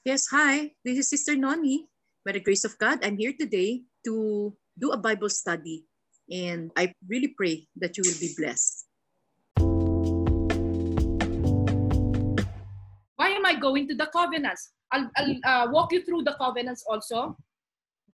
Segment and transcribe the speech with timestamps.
[0.00, 0.72] Yes, hi.
[0.80, 1.84] This is Sister Noni.
[2.24, 5.84] By the grace of God, I'm here today to do a Bible study.
[6.32, 8.88] And I really pray that you will be blessed.
[13.20, 14.72] Why am I going to the covenants?
[14.88, 17.36] I'll, I'll uh, walk you through the covenants also.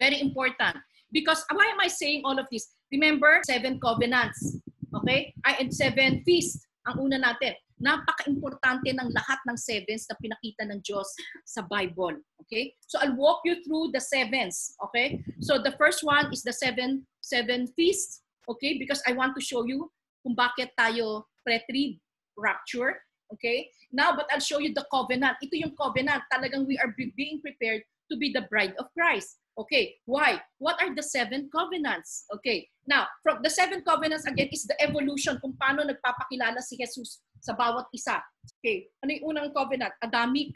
[0.03, 0.83] Very important.
[1.13, 2.67] Because why am I saying all of this?
[2.91, 4.59] Remember, seven covenants.
[4.91, 5.33] Okay?
[5.45, 6.67] I, and seven feasts.
[6.83, 7.55] Ang una natin.
[7.77, 11.07] Napaka-importante ng lahat ng sevens na pinakita ng Diyos
[11.45, 12.21] sa Bible.
[12.47, 12.73] Okay?
[12.89, 14.73] So I'll walk you through the sevens.
[14.91, 15.21] Okay?
[15.45, 18.25] So the first one is the seven seven feasts.
[18.49, 18.79] Okay?
[18.79, 19.91] Because I want to show you
[20.25, 22.01] kung bakit tayo pre-trib
[22.39, 22.97] rapture.
[23.35, 23.69] Okay?
[23.93, 25.39] Now, but I'll show you the covenant.
[25.43, 26.25] Ito yung covenant.
[26.31, 29.43] Talagang we are being prepared to be the bride of Christ.
[29.57, 30.37] Okay, why?
[30.61, 32.29] What are the seven covenants?
[32.29, 37.25] Okay, now, from the seven covenants again is the evolution kung paano nagpapakilala si Jesus
[37.41, 38.21] sa bawat isa.
[38.61, 39.97] Okay, ano yung unang covenant?
[40.05, 40.53] Adamic.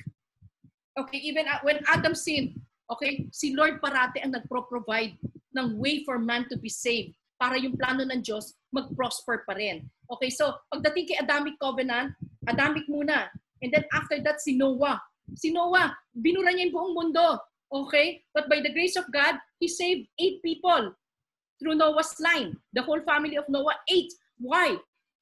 [1.01, 2.61] Okay, even when Adam sinned,
[2.93, 5.17] okay, si Lord parati ang nagpro-provide
[5.57, 9.89] ng way for man to be saved para yung plano ng Diyos mag-prosper pa rin.
[10.13, 12.13] Okay, so pagdating kay Adamic covenant,
[12.45, 13.33] Adamic muna.
[13.65, 15.01] And then after that, si Noah.
[15.41, 17.41] Si Noah, binura niya yung buong mundo
[17.73, 18.23] Okay?
[18.35, 20.95] But by the grace of God, He saved eight people
[21.61, 22.57] through Noah's line.
[22.73, 24.13] The whole family of Noah, eight.
[24.39, 24.77] Why?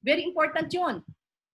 [0.04, 1.02] Very important yon.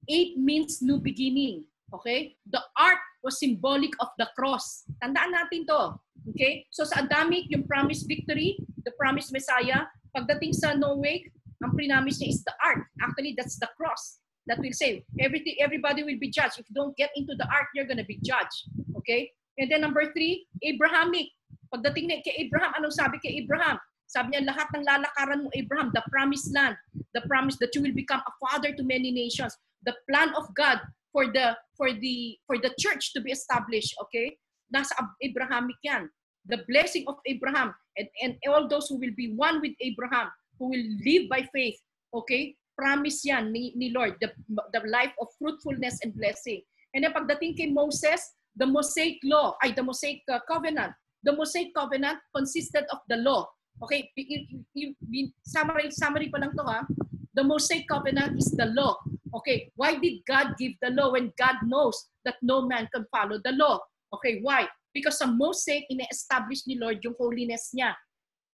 [0.09, 1.65] Eight means new beginning.
[1.93, 2.37] Okay?
[2.47, 4.85] The ark was symbolic of the cross.
[5.03, 5.97] Tandaan natin to.
[6.31, 6.67] Okay?
[6.71, 11.25] So sa Adamic, yung promised victory, the promised Messiah, pagdating sa Noah,
[11.65, 12.85] ang prinamis niya is the ark.
[13.01, 15.01] Actually, that's the cross that will save.
[15.17, 16.61] Everything, everybody will be judged.
[16.61, 18.69] If you don't get into the ark, you're gonna be judged.
[19.01, 19.33] Okay?
[19.59, 21.31] And then number three, Abrahamic.
[21.71, 23.79] Pagdating na kay Abraham, anong sabi kay Abraham?
[24.07, 26.79] Sabi niya, lahat ng lalakaran mo, Abraham, the promised land,
[27.19, 29.51] the promise that you will become a father to many nations,
[29.83, 30.79] the plan of God
[31.11, 34.39] for the for the for the church to be established, okay?
[34.71, 36.11] Nasa Abrahamic yan.
[36.47, 40.29] The blessing of Abraham and, and all those who will be one with Abraham,
[40.59, 41.79] who will live by faith,
[42.13, 42.55] okay?
[42.77, 44.35] Promise yan ni, ni Lord, the,
[44.75, 46.61] the life of fruitfulness and blessing.
[46.93, 48.21] And then pagdating kay Moses,
[48.57, 50.95] the Mosaic law, ay the Mosaic uh, covenant.
[51.25, 53.49] The Mosaic covenant consisted of the law.
[53.83, 54.07] Okay,
[55.43, 56.87] summary, summary pa lang to ha.
[57.35, 58.95] The Mosaic covenant is the law.
[59.35, 63.43] Okay, why did God give the law when God knows that no man can follow
[63.43, 63.83] the law?
[64.15, 64.71] Okay, why?
[64.95, 67.99] Because sa Mosaic, ine-establish ni Lord yung holiness niya.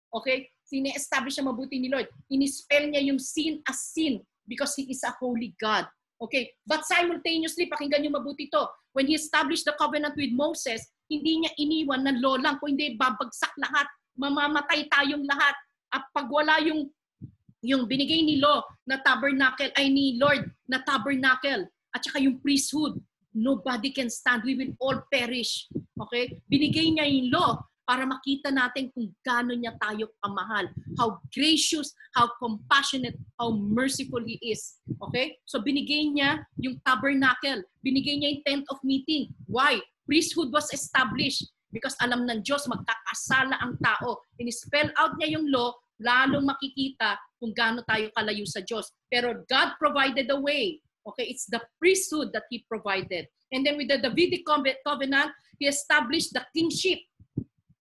[0.08, 0.48] Okay?
[0.72, 2.08] Ine-establish niya mabuti ni Lord.
[2.32, 5.84] Inispell niya yung sin as sin because He is a holy God.
[6.16, 6.48] Okay?
[6.64, 8.64] But simultaneously, pakinggan niyo mabuti to.
[8.92, 12.94] When he established the covenant with Moses, hindi niya iniwan na law lang, kung hindi
[12.98, 13.86] babagsak lahat,
[14.18, 15.54] mamamatay tayong lahat.
[15.90, 16.90] At pag wala yung
[17.60, 22.96] yung binigay ni law na tabernacle ay ni Lord na tabernacle at saka yung priesthood
[23.34, 24.42] nobody can stand.
[24.42, 25.68] We will all perish.
[26.00, 26.40] Okay?
[26.50, 30.70] Binigay niya yung law para makita natin kung gaano niya tayo kamahal.
[30.94, 34.78] How gracious, how compassionate, how merciful He is.
[35.10, 35.34] Okay?
[35.42, 37.66] So binigay niya yung tabernacle.
[37.82, 39.34] Binigay niya yung tent of meeting.
[39.50, 39.82] Why?
[40.06, 44.22] Priesthood was established because alam ng Diyos magkakasala ang tao.
[44.38, 48.86] In-spell out niya yung law, lalong makikita kung gaano tayo kalayo sa Diyos.
[49.10, 50.78] Pero God provided a way.
[51.10, 53.26] Okay, it's the priesthood that He provided.
[53.50, 57.02] And then with the Davidic covenant, He established the kingship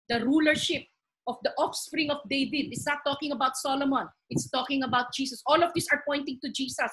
[0.09, 0.83] the rulership
[1.27, 2.67] of the offspring of David.
[2.71, 4.07] It's not talking about Solomon.
[4.29, 5.41] It's talking about Jesus.
[5.47, 6.91] All of these are pointing to Jesus.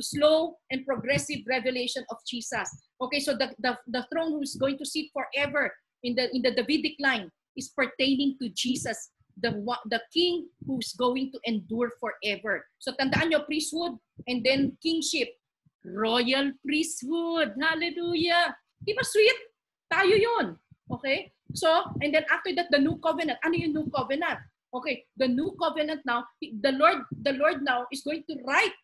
[0.00, 2.68] Slow and progressive revelation of Jesus.
[3.00, 5.72] Okay, so the, the, the throne who is going to sit forever
[6.02, 9.52] in the in the Davidic line is pertaining to Jesus, the,
[9.90, 12.64] the king who's going to endure forever.
[12.78, 13.96] So tandaan nyo, priesthood
[14.26, 15.28] and then kingship.
[15.84, 17.56] Royal priesthood.
[17.56, 18.52] Hallelujah.
[18.84, 19.38] Di ba sweet?
[19.88, 20.46] Tayo yon.
[20.92, 21.32] Okay?
[21.54, 21.68] So,
[22.02, 23.38] and then after that, the new covenant.
[23.44, 24.38] Ano yung new covenant?
[24.70, 28.74] Okay, the new covenant now, the Lord, the Lord now is going to write,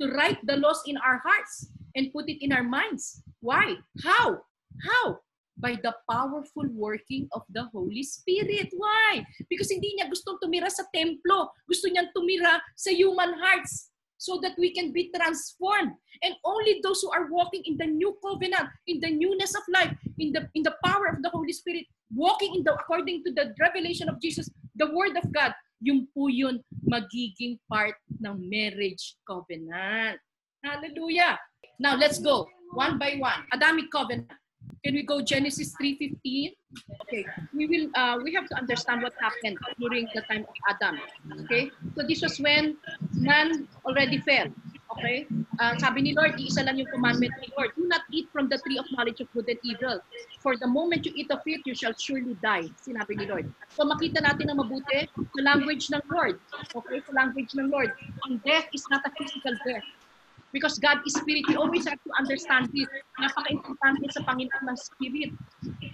[0.00, 3.22] to write the laws in our hearts and put it in our minds.
[3.40, 3.74] Why?
[4.04, 4.38] How?
[4.86, 5.18] How?
[5.58, 8.70] By the powerful working of the Holy Spirit.
[8.76, 9.24] Why?
[9.50, 11.50] Because hindi niya gustong tumira sa templo.
[11.66, 15.92] Gusto niyang tumira sa human hearts so that we can be transformed.
[16.22, 19.92] And only those who are walking in the new covenant, in the newness of life,
[20.18, 21.84] in the in the power of the Holy Spirit,
[22.14, 26.28] walking in the according to the revelation of Jesus, the word of God, yung po
[26.28, 30.16] yun magiging part ng marriage covenant.
[30.64, 31.36] Hallelujah.
[31.78, 33.44] Now let's go one by one.
[33.52, 34.32] Adamic covenant.
[34.84, 36.54] Can we go Genesis 3:15?
[37.02, 37.24] Okay,
[37.54, 37.90] we will.
[37.94, 41.00] Uh, we have to understand what happened during the time of Adam.
[41.44, 42.76] Okay, so this was when
[43.14, 44.46] man already fell.
[44.94, 45.26] Okay?
[45.58, 47.74] Uh, sabi ni Lord, iisa lang yung commandment ni Lord.
[47.74, 49.98] Do not eat from the tree of knowledge of good and evil.
[50.40, 52.70] For the moment you eat of it, you shall surely die.
[52.80, 53.50] Sinabi ni Lord.
[53.74, 56.38] So makita natin ng mabuti sa language ng Lord.
[56.72, 56.98] Okay?
[57.02, 57.92] Sa language ng Lord.
[58.30, 59.84] Ang death is not a physical death.
[60.52, 61.44] Because God is spirit.
[61.48, 62.86] We always have to understand this.
[63.20, 65.30] Napaka-importante sa Panginoon ng spirit.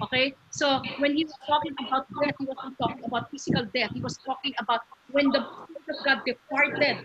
[0.02, 0.34] Okay?
[0.50, 3.90] So, when he was talking about death, he wasn't talking about physical death.
[3.94, 6.96] He was talking about when the spirit of God departed,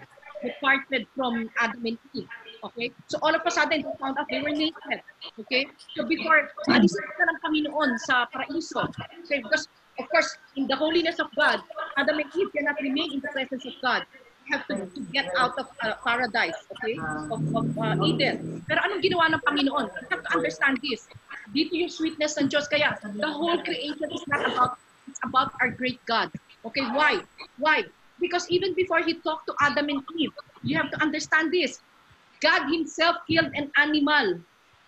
[0.43, 2.29] departed from Adam and Eve.
[2.63, 2.91] Okay?
[3.07, 4.99] So, all of a sudden, they found out they were naked.
[5.39, 5.65] Okay?
[5.95, 8.85] So, before, alis na ng Panginoon sa paraiso.
[9.25, 9.39] Okay?
[9.41, 11.63] Because, of course, in the holiness of God,
[11.97, 14.05] Adam and Eve cannot remain in the presence of God
[14.51, 16.97] have to, to get out of uh, paradise, okay?
[17.31, 18.63] Of, of uh, Eden.
[18.67, 19.85] Pero anong ginawa ng Panginoon?
[19.91, 21.07] You have to understand this.
[21.51, 22.67] Dito yung sweetness ng Diyos.
[22.67, 26.31] Kaya the whole creation is not about, it's about our great God.
[26.65, 27.23] Okay, why?
[27.57, 27.87] Why?
[28.19, 30.33] Because even before He talked to Adam and Eve,
[30.63, 31.79] you have to understand this.
[32.41, 34.41] God Himself killed an animal.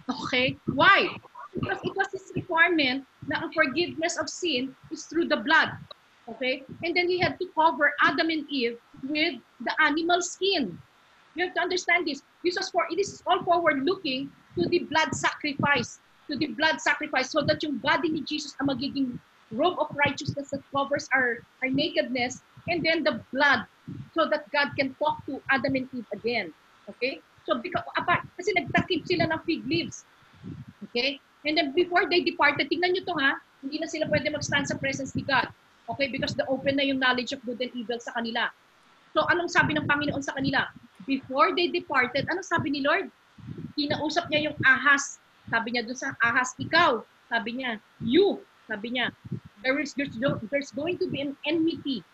[0.09, 0.57] Okay?
[0.73, 1.09] Why?
[1.53, 5.73] Because it was His requirement na ang forgiveness of sin is through the blood.
[6.35, 6.63] Okay?
[6.83, 10.77] And then He had to cover Adam and Eve with the animal skin.
[11.35, 12.21] You have to understand this.
[12.43, 15.99] This is for this is all forward looking to the blood sacrifice,
[16.29, 19.19] to the blood sacrifice, so that yung body ni Jesus ang magiging
[19.51, 23.65] robe of righteousness that covers our, our nakedness, and then the blood,
[24.13, 26.53] so that God can talk to Adam and Eve again.
[26.89, 27.21] Okay?
[27.45, 30.05] So, because, apart, kasi nagtakip sila ng fig leaves.
[30.89, 31.17] Okay?
[31.45, 33.31] And then before they departed, tingnan nyo to ha,
[33.63, 35.49] hindi na sila pwede mag-stand sa presence ni God.
[35.95, 36.07] Okay?
[36.07, 38.49] Because the open na yung knowledge of good and evil sa kanila.
[39.13, 40.69] So anong sabi ng Panginoon sa kanila?
[41.09, 43.09] Before they departed, anong sabi ni Lord?
[43.73, 45.17] Kinausap niya yung ahas.
[45.49, 47.01] Sabi niya doon sa ahas, ikaw.
[47.25, 48.37] Sabi niya, you.
[48.69, 49.09] Sabi niya,
[49.65, 50.13] there is there's,
[50.53, 52.05] there's going to be an enmity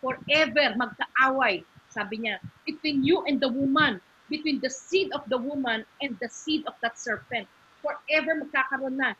[0.00, 1.62] forever, magkaaway.
[1.92, 4.00] Sabi niya, between you and the woman,
[4.32, 7.48] between the seed of the woman and the seed of that serpent.
[7.84, 9.12] Forever magkakaroon na.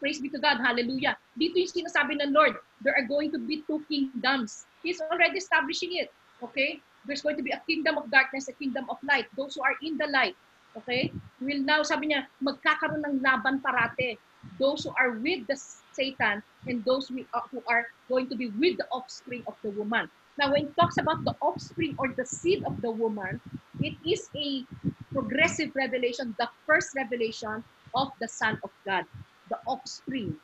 [0.00, 0.58] Praise be to God.
[0.58, 1.20] Hallelujah.
[1.36, 4.64] Dito yung sinasabi ng Lord, there are going to be two kingdoms.
[4.80, 6.08] He's already establishing it.
[6.40, 6.80] Okay?
[7.04, 9.28] There's going to be a kingdom of darkness, a kingdom of light.
[9.36, 10.36] Those who are in the light,
[10.76, 14.20] okay, will now, sabi niya, magkakaroon ng laban parate.
[14.60, 15.56] Those who are with the
[15.92, 17.24] Satan and those who
[17.68, 20.08] are going to be with the offspring of the woman.
[20.36, 23.40] Now, when it talks about the offspring or the seed of the woman,
[23.80, 24.64] it is a
[25.12, 29.04] progressive revelation, the first revelation of the Son of God,
[29.50, 30.38] the offspring,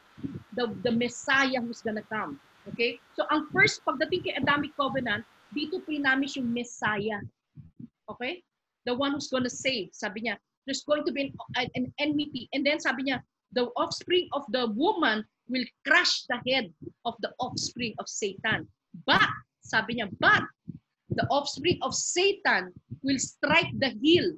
[0.54, 2.40] the, the Messiah who's gonna come.
[2.74, 2.98] Okay?
[3.14, 5.22] So, ang first, pagdating kay Adamic Covenant,
[5.54, 7.22] dito prinamis yung Messiah.
[8.10, 8.42] Okay?
[8.84, 9.94] The one who's gonna save.
[9.94, 10.36] Sabi niya,
[10.66, 12.50] there's going to be an, an enmity.
[12.52, 13.22] And then sabi niya,
[13.54, 16.74] the offspring of the woman will crush the head
[17.06, 18.66] of the offspring of Satan.
[19.06, 19.30] But,
[19.62, 20.42] sabi niya, but
[21.14, 24.34] the offspring of Satan will strike the heel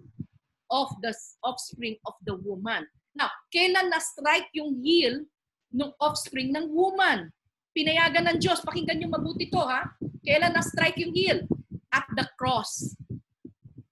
[0.71, 2.85] of the offspring of the woman.
[3.17, 5.25] Now, kailan na-strike yung heel
[5.73, 7.33] ng offspring ng woman?
[7.73, 8.65] Pinayagan ng Diyos.
[8.65, 9.87] Pakinggan niyo mabuti to ha.
[10.25, 11.47] Kailan na-strike yung heel?
[11.95, 12.97] At the cross.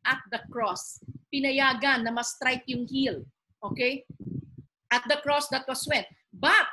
[0.04, 1.00] At the cross.
[1.32, 3.24] Pinayagan na ma-strike yung heel.
[3.62, 4.04] Okay?
[4.90, 6.04] At the cross, that was when.
[6.30, 6.66] But,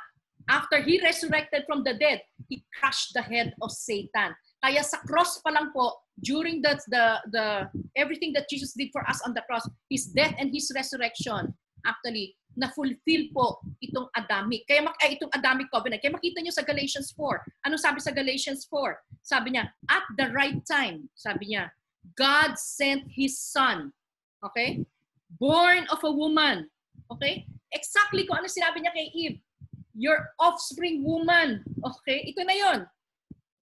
[0.48, 4.36] after He resurrected from the dead, He crushed the head of Satan.
[4.62, 5.92] Kaya sa cross pa lang po,
[6.22, 7.04] during the, the,
[7.34, 7.46] the
[7.98, 11.52] everything that Jesus did for us on the cross, His death and His resurrection,
[11.84, 14.64] actually, na-fulfill po itong Adamic.
[14.64, 16.00] Kaya mak ay, itong Adamic covenant.
[16.00, 17.66] Kaya makita nyo sa Galatians 4.
[17.66, 18.94] Ano sabi sa Galatians 4?
[19.22, 21.68] Sabi niya, at the right time, sabi niya,
[22.14, 23.90] God sent His Son.
[24.44, 24.86] Okay?
[25.40, 26.70] Born of a woman.
[27.10, 27.44] Okay?
[27.74, 29.38] Exactly kung ano sinabi niya kay Eve.
[29.94, 31.66] Your offspring woman.
[31.82, 32.30] Okay?
[32.30, 32.80] Ito na yon.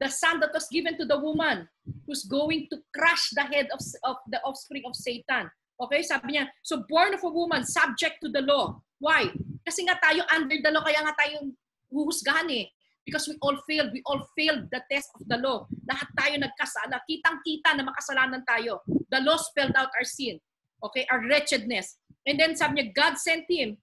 [0.02, 1.70] The son that was given to the woman
[2.10, 5.46] who's going to crush the head of, of the offspring of Satan.
[5.80, 8.78] Okay, sabi niya, so born of a woman, subject to the law.
[9.02, 9.30] Why?
[9.66, 11.50] Kasi nga tayo under the law, kaya nga tayo
[11.90, 12.66] huhusgahan eh.
[13.02, 13.90] Because we all failed.
[13.90, 15.66] We all failed the test of the law.
[15.90, 17.02] Lahat tayo nagkasala.
[17.02, 18.78] Kitang-kita na makasalanan tayo.
[19.10, 20.38] The law spelled out our sin.
[20.86, 21.02] Okay?
[21.10, 21.98] Our wretchedness.
[22.26, 23.74] And then sabi niya, God sent him.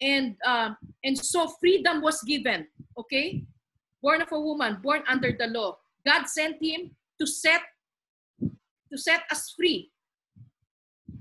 [0.00, 0.72] And, uh,
[1.04, 2.64] and so freedom was given.
[2.96, 3.44] Okay?
[4.00, 5.76] Born of a woman, born under the law.
[6.00, 7.60] God sent him to set
[8.92, 9.92] to set us free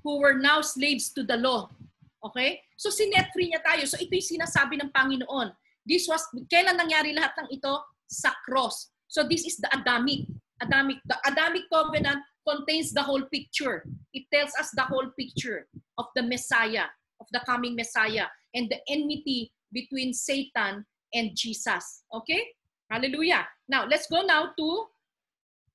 [0.03, 1.69] who were now slaves to the law.
[2.25, 2.61] Okay?
[2.77, 3.85] So sinet free niya tayo.
[3.85, 5.53] So ito yung sinasabi ng Panginoon.
[5.85, 7.73] This was, kailan nangyari lahat ng ito?
[8.09, 8.91] Sa cross.
[9.07, 10.27] So this is the Adamic.
[10.61, 11.01] Adamic.
[11.05, 13.85] The Adamic covenant contains the whole picture.
[14.13, 15.67] It tells us the whole picture
[15.97, 16.89] of the Messiah,
[17.21, 22.03] of the coming Messiah, and the enmity between Satan and Jesus.
[22.13, 22.53] Okay?
[22.89, 23.47] Hallelujah.
[23.69, 24.67] Now, let's go now to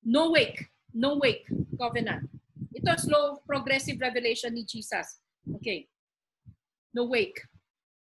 [0.05, 0.69] no wake.
[0.93, 1.45] No wake
[1.79, 2.29] covenant.
[2.77, 5.17] Ito slow progressive revelation ni Jesus.
[5.57, 5.89] Okay.
[6.93, 7.41] No wake.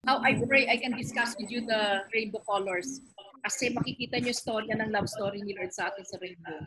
[0.03, 2.99] How I pray I can discuss with you the rainbow colors.
[3.45, 6.59] Kasi makikita niyo storya ng love story ni Lord sa atin sa rainbow.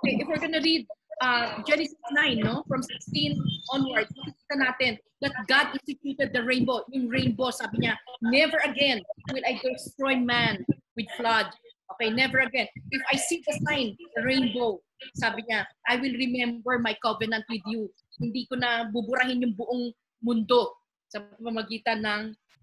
[0.00, 0.84] Okay, if we're gonna read
[1.20, 2.64] uh, Genesis 9, no?
[2.68, 3.38] From 16
[3.72, 6.84] onwards, makikita natin that God instituted the rainbow.
[6.92, 9.00] Yung rainbow, sabi niya, never again
[9.32, 10.64] will I destroy man
[10.96, 11.48] with flood.
[11.92, 12.66] Okay, never again.
[12.90, 14.80] If I see the sign, the rainbow,
[15.14, 17.92] sabi niya, I will remember my covenant with you.
[18.16, 19.92] Hindi ko na buburahin yung buong
[20.24, 20.80] mundo
[21.12, 22.22] sa pamamagitan ng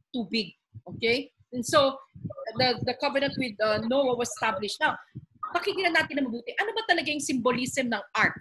[0.09, 0.57] tubig.
[0.97, 1.29] Okay?
[1.53, 1.99] And so,
[2.57, 4.81] the, the covenant with uh, Noah was established.
[4.81, 4.97] Now,
[5.53, 6.55] pakinggan natin na mabuti.
[6.57, 8.35] Ano ba talaga yung symbolism ng ark?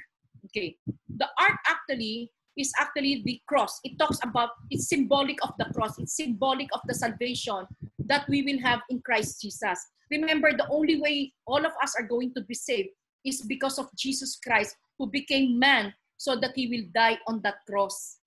[0.46, 0.78] Okay.
[1.10, 3.78] The ark actually is actually the cross.
[3.84, 5.98] It talks about, it's symbolic of the cross.
[5.98, 7.66] It's symbolic of the salvation
[8.06, 9.78] that we will have in Christ Jesus.
[10.10, 12.90] Remember, the only way all of us are going to be saved
[13.24, 17.62] is because of Jesus Christ who became man so that he will die on that
[17.68, 18.18] cross.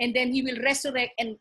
[0.00, 1.36] And then he will resurrect and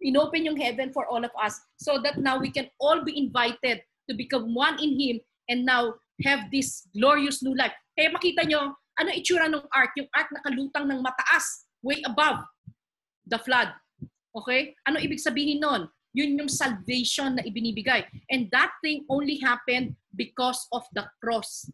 [0.00, 3.82] inopen yung heaven for all of us so that now we can all be invited
[4.08, 7.72] to become one in him and now have this glorious new life.
[7.98, 9.92] Kaya makita nyo, ano itsura ng ark?
[9.96, 12.40] Yung ark nakalutang ng mataas, way above
[13.28, 13.68] the flood.
[14.36, 14.74] Okay?
[14.88, 15.88] Ano ibig sabihin nun?
[16.12, 18.02] Yun yung salvation na ibinibigay.
[18.30, 21.70] And that thing only happened because of the cross.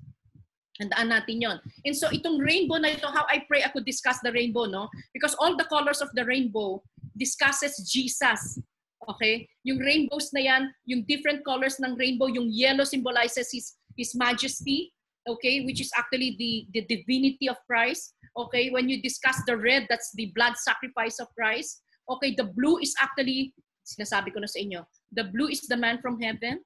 [0.76, 1.56] Handaan natin yon.
[1.88, 4.92] And so itong rainbow na ito, how I pray I could discuss the rainbow, no?
[5.16, 6.84] Because all the colors of the rainbow
[7.16, 8.60] discusses Jesus.
[9.08, 9.48] Okay?
[9.64, 14.92] Yung rainbows na yan, yung different colors ng rainbow, yung yellow symbolizes his, his majesty,
[15.28, 18.14] okay, which is actually the, the divinity of Christ.
[18.36, 21.82] Okay, when you discuss the red, that's the blood sacrifice of Christ.
[22.08, 23.54] Okay, the blue is actually,
[23.86, 24.82] sinasabi ko na sa inyo,
[25.14, 26.58] the blue is the man from heaven,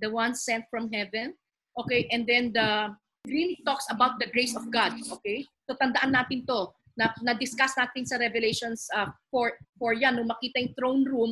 [0.00, 1.36] the one sent from heaven.
[1.76, 2.88] Okay, and then the
[3.28, 4.96] green talks about the grace of God.
[5.20, 10.30] Okay, so tandaan natin to na, na-discuss natin sa Revelations uh, 4, 4 yan, nung
[10.30, 11.30] makita yung throne room,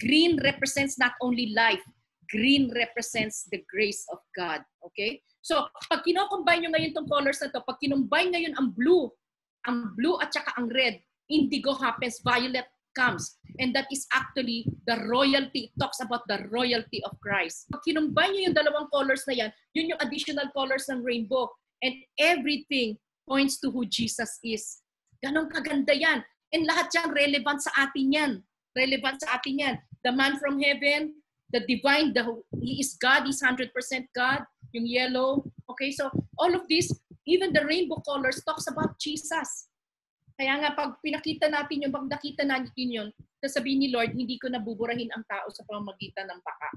[0.00, 1.84] green represents not only life,
[2.32, 4.64] green represents the grace of God.
[4.80, 5.20] Okay?
[5.44, 9.12] So, pag kino-combine nyo ngayon tong colors na to, pag kinumbine ngayon ang blue,
[9.68, 10.96] ang blue at saka ang red,
[11.28, 13.36] indigo happens, violet comes.
[13.58, 15.72] And that is actually the royalty.
[15.72, 17.68] It talks about the royalty of Christ.
[17.72, 21.48] Pag kinumbine nyo yung dalawang colors na yan, yun yung additional colors ng rainbow.
[21.82, 22.96] And everything
[23.28, 24.80] points to who Jesus is.
[25.22, 26.24] Ganon kaganda yan.
[26.52, 28.32] And lahat yan relevant sa atin yan.
[28.76, 29.76] Relevant sa atin yan.
[30.04, 31.16] The man from heaven,
[31.52, 32.24] the divine, the,
[32.60, 33.70] he is God, he's 100%
[34.16, 35.44] God, yung yellow.
[35.70, 36.90] Okay, so all of this,
[37.26, 39.68] even the rainbow colors talks about Jesus.
[40.42, 43.08] Kaya nga, pag pinakita natin yung, pag nakita natin yun,
[43.38, 46.68] sasabihin ni Lord, hindi ko nabuburahin ang tao sa pamamagitan ng baka.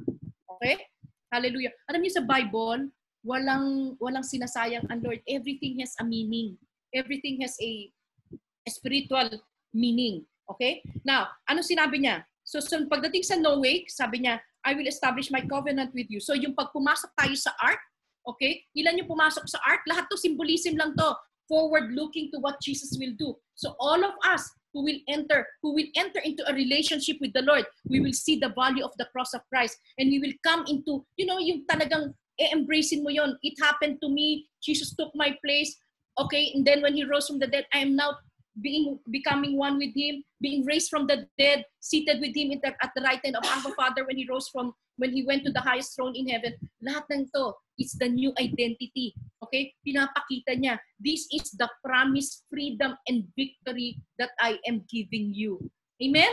[0.54, 0.86] Okay?
[1.34, 1.74] Hallelujah.
[1.90, 2.94] Alam niyo sa Bible,
[3.26, 5.18] walang walang sinasayang ang Lord.
[5.26, 6.62] Everything has a meaning.
[6.94, 7.90] Everything has a
[8.70, 9.34] spiritual
[9.74, 10.30] meaning.
[10.46, 10.86] Okay?
[11.02, 12.22] Now, ano sinabi niya?
[12.46, 16.22] So, so pagdating sa no wake, sabi niya, I will establish my covenant with you.
[16.22, 17.82] So, yung pag pumasok tayo sa ark,
[18.30, 18.62] okay?
[18.78, 19.82] Ilan yung pumasok sa ark?
[19.90, 21.10] Lahat to symbolism lang to.
[21.48, 23.36] Forward looking to what Jesus will do.
[23.56, 27.42] So, all of us who will enter, who will enter into a relationship with the
[27.42, 29.78] Lord, we will see the value of the cross of Christ.
[29.98, 33.38] And we will come into, you know, yung talagang e-embracing mo yon.
[33.44, 34.48] It happened to me.
[34.62, 35.76] Jesus took my place.
[36.18, 38.16] Okay, and then when He rose from the dead, I am now
[38.62, 42.92] being becoming one with him, being raised from the dead, seated with him the, at
[42.96, 45.62] the right hand of Abba Father when he rose from when he went to the
[45.62, 46.56] highest throne in heaven.
[46.84, 49.16] Lahat ng to, it's the new identity.
[49.44, 49.74] Okay?
[49.86, 55.60] Pinapakita niya, this is the promised freedom and victory that I am giving you.
[56.02, 56.32] Amen?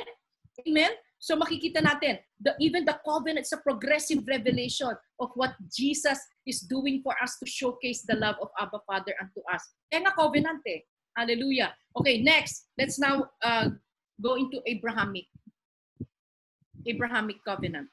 [0.66, 0.92] Amen?
[1.22, 4.90] So makikita natin, the, even the covenant, it's a progressive revelation
[5.22, 9.38] of what Jesus is doing for us to showcase the love of Abba Father unto
[9.46, 9.62] us.
[9.86, 10.82] Kaya nga covenant eh.
[11.14, 11.70] Hallelujah.
[11.94, 13.70] Okay, next, let's now uh,
[14.18, 15.30] go into Abrahamic.
[16.90, 17.86] Abrahamic covenant.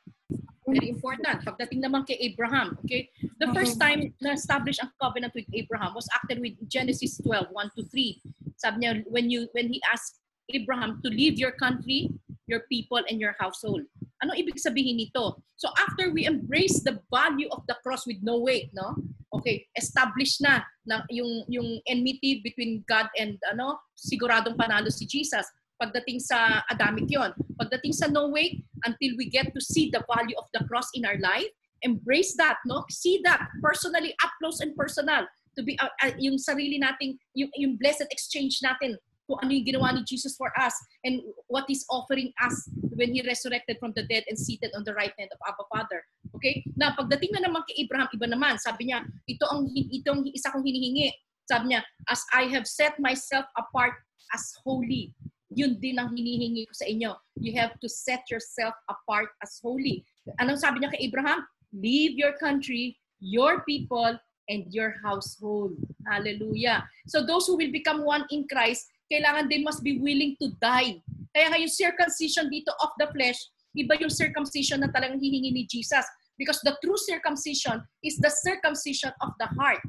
[0.74, 1.42] Very important.
[1.46, 3.10] Pagdating naman kay Abraham, okay?
[3.42, 7.78] The first time na establish ang covenant with Abraham was actually with Genesis 12, 1
[7.78, 8.22] to 3.
[8.60, 10.20] Sabi niya, when, you, when he asked
[10.54, 12.10] Abraham to leave your country,
[12.50, 13.86] your people, and your household.
[14.20, 15.38] Ano ibig sabihin nito?
[15.56, 18.98] So after we embrace the value of the cross with no weight, no?
[19.30, 25.46] Okay, established na, na yung yung enmity between God and ano, siguradong panalo si Jesus.
[25.80, 27.32] Pagdating sa Adamic yon.
[27.56, 31.08] Pagdating sa no weight, until we get to see the value of the cross in
[31.08, 31.48] our life,
[31.82, 32.84] embrace that, no?
[32.92, 35.24] See that personally, up close and personal
[35.56, 38.96] to be uh, uh, yung sarili nating yung, yung blessed exchange natin
[39.30, 40.74] kung ano yung ginawa ni Jesus for us
[41.06, 42.66] and what He's offering us
[42.98, 46.02] when He resurrected from the dead and seated on the right hand of Abba Father.
[46.34, 46.66] Okay?
[46.74, 48.58] Na pagdating na naman kay Abraham, iba naman.
[48.58, 51.14] Sabi niya, ito ang, ito ang isa kong hinihingi.
[51.46, 53.94] Sabi niya, as I have set myself apart
[54.34, 55.14] as holy,
[55.50, 57.12] yun din ang hinihingi ko sa inyo.
[57.41, 60.06] You have to set yourself apart as holy.
[60.38, 61.41] Anong sabi niya kay Abraham?
[61.74, 64.13] Leave your country, your people,
[64.50, 65.77] and your household.
[66.06, 66.86] Hallelujah.
[67.10, 71.01] So those who will become one in Christ, kailangan din must be willing to die.
[71.34, 73.38] Kaya nga yung circumcision dito of the flesh,
[73.77, 76.06] iba yung circumcision na talagang hihingi ni Jesus.
[76.38, 79.82] Because the true circumcision is the circumcision of the heart.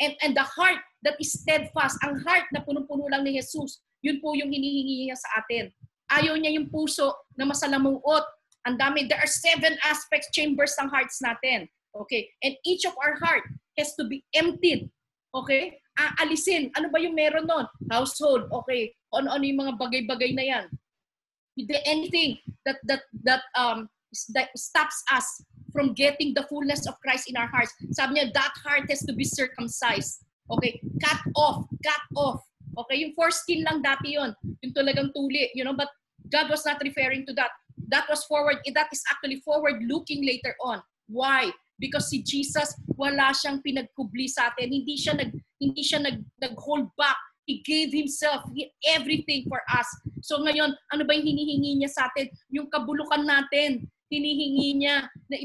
[0.00, 4.20] And, and the heart that is steadfast, ang heart na punong-puno lang ni Jesus, yun
[4.20, 5.72] po yung hinihingi niya sa atin.
[6.10, 8.24] Ayaw niya yung puso na masalamuot.
[8.66, 11.70] Ang dami, there are seven aspects, chambers ng hearts natin.
[11.94, 12.28] Okay?
[12.42, 13.46] And each of our heart
[13.78, 14.90] has to be emptied.
[15.32, 15.78] Okay?
[16.00, 16.72] Aalisin.
[16.76, 17.66] Ano ba yung meron nun?
[17.92, 18.48] Household.
[18.64, 18.94] Okay.
[19.12, 20.64] Ano-ano yung mga bagay-bagay na yan.
[21.84, 23.90] Anything that that that um
[24.32, 25.44] that stops us
[25.76, 27.74] from getting the fullness of Christ in our hearts.
[27.92, 30.24] Sabi niya, that heart has to be circumcised.
[30.50, 30.80] Okay?
[30.98, 31.68] Cut off.
[31.84, 32.40] Cut off.
[32.86, 33.02] Okay?
[33.04, 35.50] Yung foreskin lang dati yon Yung talagang tuli.
[35.56, 35.88] You know, but
[36.28, 37.50] God was not referring to that.
[37.88, 38.60] That was forward.
[38.74, 40.84] That is actually forward-looking later on.
[41.10, 41.50] Why?
[41.80, 44.68] because si Jesus wala siyang pinagkubli sa atin.
[44.70, 47.16] Hindi siya nag hindi siya nag nag-hold back.
[47.48, 48.46] He gave himself
[48.86, 49.88] everything for us.
[50.22, 52.30] So ngayon, ano ba yung hinihingi niya sa atin?
[52.52, 55.36] Yung kabulukan natin, hinihingi niya na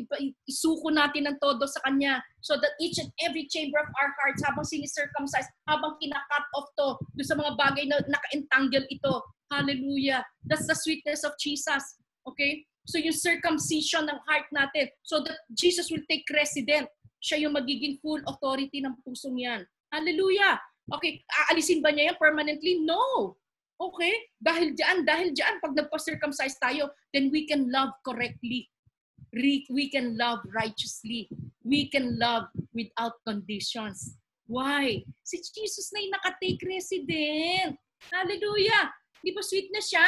[0.50, 4.42] isuko natin ng todo sa Kanya so that each and every chamber of our hearts
[4.42, 9.22] habang sinicircumcise, habang kinakat off to do sa mga bagay na naka-entangle ito.
[9.54, 10.26] Hallelujah.
[10.50, 12.02] That's the sweetness of Jesus.
[12.26, 12.66] Okay?
[12.90, 16.90] So yung circumcision ng heart natin so that Jesus will take resident.
[17.22, 19.66] Siya yung magiging full authority ng pusong yan.
[19.90, 20.62] Hallelujah!
[20.86, 22.86] Okay, aalisin ba niya yan permanently?
[22.86, 23.34] No!
[23.76, 24.16] Okay?
[24.40, 28.72] Dahil diyan, dahil diyan, pag nagpa-circumcise tayo, then we can love correctly.
[29.36, 31.28] We can love righteously.
[31.60, 34.16] We can love without conditions.
[34.48, 35.04] Why?
[35.26, 37.76] Si Jesus na yung nakatake resident.
[38.08, 38.96] Hallelujah!
[39.20, 40.08] Di ba sweetness siya?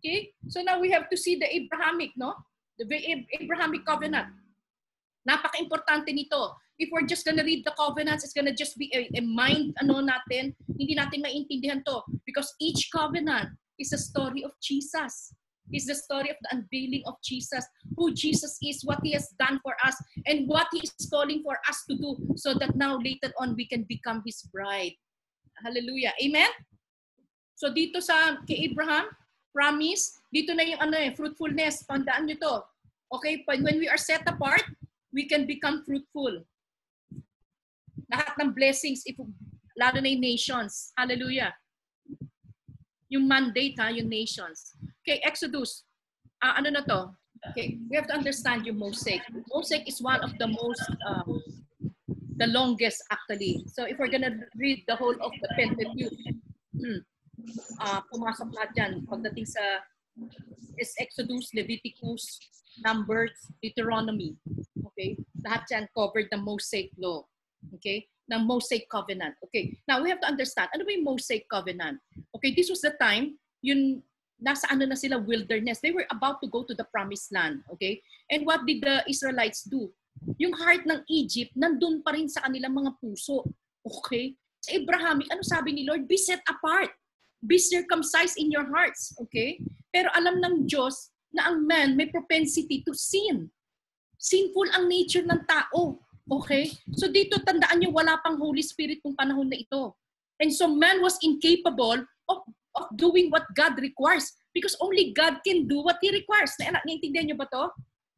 [0.00, 0.32] Okay?
[0.48, 2.34] So now we have to see the Abrahamic, no?
[2.80, 2.88] The
[3.38, 4.32] Abrahamic covenant.
[5.22, 6.56] Napaka-importante nito.
[6.82, 10.02] If we're just gonna read the covenants, it's gonna just be a, a mind, ano
[10.02, 12.02] natin, hindi natin maintindihan to.
[12.26, 15.30] Because each covenant is a story of Jesus.
[15.70, 17.64] Is the story of the unveiling of Jesus,
[17.96, 19.94] who Jesus is, what He has done for us,
[20.26, 23.64] and what He is calling for us to do, so that now later on we
[23.70, 24.98] can become His bride.
[25.62, 26.12] Hallelujah.
[26.18, 26.50] Amen?
[27.54, 29.06] So dito sa kay Abraham,
[29.54, 31.86] promise, dito na yung ano eh, fruitfulness.
[31.86, 32.54] Tandaan nyo to.
[33.14, 33.46] Okay?
[33.46, 34.66] When we are set apart,
[35.14, 36.42] we can become fruitful.
[38.10, 39.18] Lahat ng blessings, if,
[39.78, 40.90] lalo na yung nations.
[40.96, 41.52] Hallelujah.
[43.12, 44.74] Yung mandate ha, yung nations.
[45.04, 45.84] Okay, Exodus.
[46.40, 47.12] Uh, ano na to?
[47.50, 49.22] Okay, we have to understand yung Mosaic.
[49.50, 51.42] Mosaic is one of the most, um,
[52.38, 53.66] the longest actually.
[53.66, 56.14] So if we're gonna read the whole of the Pentateuch,
[57.82, 58.92] uh, pumasok lahat dyan.
[59.06, 59.62] Pagdating sa
[60.78, 62.38] is Exodus, Leviticus,
[62.84, 64.36] Numbers, Deuteronomy.
[64.92, 65.18] Okay?
[65.42, 67.26] Lahat yan covered the Mosaic Law.
[67.74, 68.06] Okay?
[68.30, 69.34] Ng Mosaic Covenant.
[69.44, 69.76] Okay?
[69.86, 72.00] Now, we have to understand, ano ba yung Mosaic Covenant?
[72.34, 74.02] Okay, this was the time, yun,
[74.42, 75.78] nasa ano na sila, wilderness.
[75.78, 77.62] They were about to go to the promised land.
[77.76, 78.02] Okay?
[78.30, 79.90] And what did the Israelites do?
[80.38, 83.46] Yung heart ng Egypt, nandun pa rin sa kanilang mga puso.
[83.82, 84.34] Okay?
[84.62, 86.06] Sa Abrahamic, ano sabi ni Lord?
[86.06, 86.90] Be set apart
[87.42, 89.12] be circumcised in your hearts.
[89.18, 89.58] Okay?
[89.90, 93.50] Pero alam ng Diyos na ang man may propensity to sin.
[94.16, 95.98] Sinful ang nature ng tao.
[96.32, 96.72] Okay?
[96.96, 99.92] So dito tandaan niyo wala pang Holy Spirit nung panahon na ito.
[100.40, 102.00] And so man was incapable
[102.32, 102.38] of,
[102.72, 106.56] of doing what God requires because only God can do what He requires.
[106.56, 107.68] Na, naintindihan niyo ba to?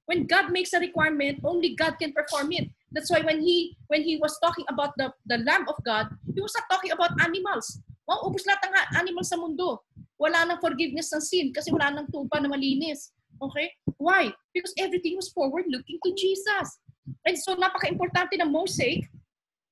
[0.07, 2.69] When God makes a requirement, only God can perform it.
[2.93, 6.41] That's why when he when he was talking about the, the Lamb of God, he
[6.41, 7.81] was not talking about animals.
[8.05, 9.81] Ubus lahat ng animal sa mundo.
[10.21, 13.17] Wala nang forgiveness ng sin kasi wala nang tupa na malinis.
[13.41, 13.73] Okay?
[13.97, 14.31] Why?
[14.53, 16.79] Because everything was forward looking to Jesus.
[17.25, 19.09] And so napaka-importante ng Mosaic.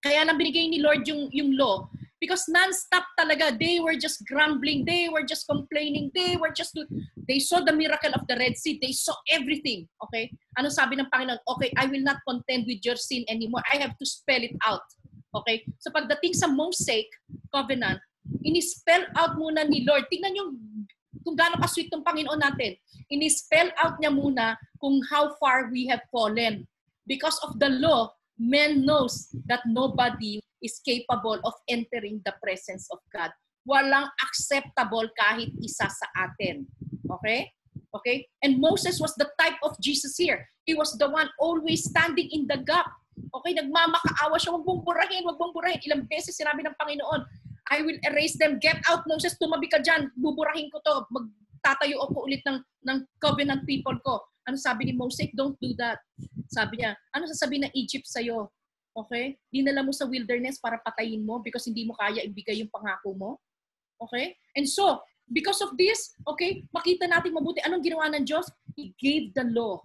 [0.02, 1.86] Kaya lang binigay ni Lord yung, yung law.
[2.22, 3.50] Because non-stop talaga.
[3.50, 4.86] They were just grumbling.
[4.86, 6.14] They were just complaining.
[6.14, 6.70] They were just...
[7.26, 8.78] They saw the miracle of the Red Sea.
[8.78, 9.90] They saw everything.
[10.06, 10.30] Okay?
[10.54, 11.42] Ano sabi ng Panginoon?
[11.42, 13.62] Okay, I will not contend with your sin anymore.
[13.74, 14.86] I have to spell it out.
[15.34, 15.66] Okay?
[15.82, 17.10] So pagdating sa Mosaic
[17.50, 17.98] covenant,
[18.46, 20.06] ini-spell out muna ni Lord.
[20.06, 20.50] Tingnan yung
[21.26, 22.78] kung gaano ka-sweet ng Panginoon natin.
[23.10, 26.66] Ini-spell out niya muna kung how far we have fallen.
[27.06, 32.98] Because of the law, man knows that nobody is capable of entering the presence of
[33.10, 33.30] God.
[33.66, 36.66] Walang acceptable kahit isa sa atin.
[37.06, 37.50] Okay?
[37.94, 38.26] Okay?
[38.42, 40.46] And Moses was the type of Jesus here.
[40.64, 42.86] He was the one always standing in the gap.
[43.12, 45.80] Okay, nagmamakaawa siya, wag mong burahin, wag mong burahin.
[45.84, 47.20] Ilang beses sinabi ng Panginoon,
[47.68, 48.56] I will erase them.
[48.60, 50.12] Get out, Moses, tumabi ka dyan.
[50.16, 51.08] Buburahin ko to.
[51.12, 54.20] Magtatayo ako ulit ng, ng covenant people ko.
[54.48, 55.30] Ano sabi ni Moses?
[55.34, 56.02] Don't do that.
[56.50, 58.50] Sabi niya, ano sasabihin ng Egypt sa'yo?
[58.92, 59.38] Okay?
[59.48, 63.30] Dinala mo sa wilderness para patayin mo because hindi mo kaya ibigay yung pangako mo.
[64.02, 64.34] Okay?
[64.58, 65.00] And so,
[65.30, 68.50] because of this, okay, makita natin mabuti anong ginawa ng Diyos?
[68.74, 69.80] He gave the law.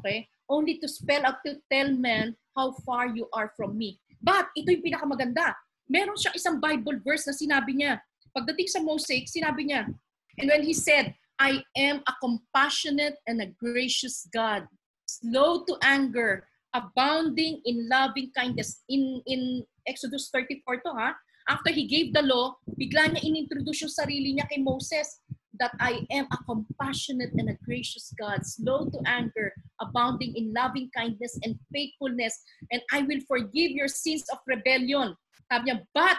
[0.00, 0.26] Okay?
[0.48, 4.00] Only to spell out to tell men how far you are from me.
[4.18, 5.54] But, ito yung pinakamaganda.
[5.86, 8.00] Meron siya isang Bible verse na sinabi niya.
[8.32, 9.92] Pagdating sa Mosaic, sinabi niya,
[10.40, 14.66] and when he said, I am a compassionate and a gracious God,
[15.06, 18.82] slow to anger, abounding in loving kindness.
[18.88, 21.14] In in Exodus 34 to ha,
[21.48, 25.20] after he gave the law, bigla niya inintroduce yung sarili niya kay Moses
[25.58, 30.90] that I am a compassionate and a gracious God, slow to anger, abounding in loving
[30.96, 32.40] kindness and faithfulness,
[32.72, 35.14] and I will forgive your sins of rebellion.
[35.50, 36.16] Sabi niya, but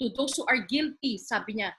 [0.00, 1.76] to those who are guilty, sabi niya,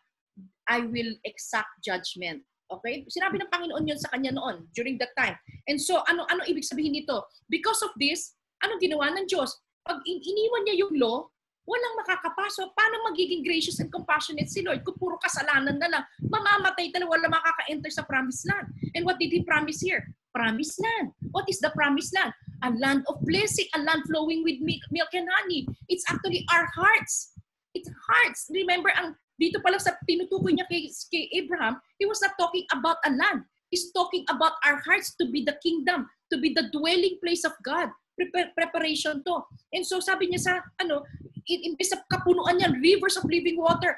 [0.70, 2.46] I will exact judgment.
[2.72, 3.04] Okay?
[3.12, 5.36] Sinabi ng Panginoon yun sa kanya noon, during that time.
[5.68, 7.28] And so, ano ano ibig sabihin nito?
[7.52, 9.60] Because of this, ano ginawa ng Diyos?
[9.84, 11.28] Pag iniwan niya yung law,
[11.68, 12.74] walang makakapasok.
[12.74, 16.04] Paano magiging gracious and compassionate si Lord kung puro kasalanan na lang?
[16.26, 18.72] Mamamatay talaga, wala makaka-enter sa promised land.
[18.98, 20.10] And what did He promise here?
[20.32, 21.12] Promised land.
[21.36, 22.32] What is the promised land?
[22.64, 25.68] A land of blessing, a land flowing with milk and honey.
[25.90, 27.34] It's actually our hearts.
[27.74, 28.48] It's hearts.
[28.52, 33.02] Remember, ang dito pala sa tinutukoy niya kay, kay Abraham, he was not talking about
[33.02, 33.42] a land.
[33.74, 37.58] He's talking about our hearts to be the kingdom, to be the dwelling place of
[37.66, 37.90] God.
[38.14, 39.42] Pre- preparation to.
[39.74, 41.02] And so sabi niya sa, ano,
[41.50, 43.98] imbis sa kapunuan niya, rivers of living water,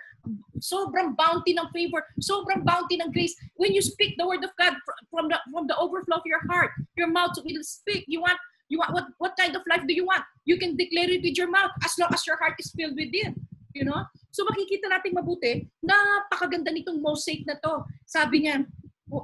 [0.64, 3.36] sobrang bounty ng favor, sobrang bounty ng grace.
[3.60, 4.80] When you speak the word of God
[5.12, 8.08] from the from the overflow of your heart, your mouth will speak.
[8.08, 8.40] You want
[8.72, 10.24] you want what what kind of life do you want?
[10.48, 13.12] You can declare it with your mouth as long as your heart is filled with
[13.12, 13.36] it.
[13.74, 14.06] You know?
[14.34, 17.86] So makikita natin mabuti, napakaganda nitong mosaic na to.
[18.06, 18.66] Sabi niya,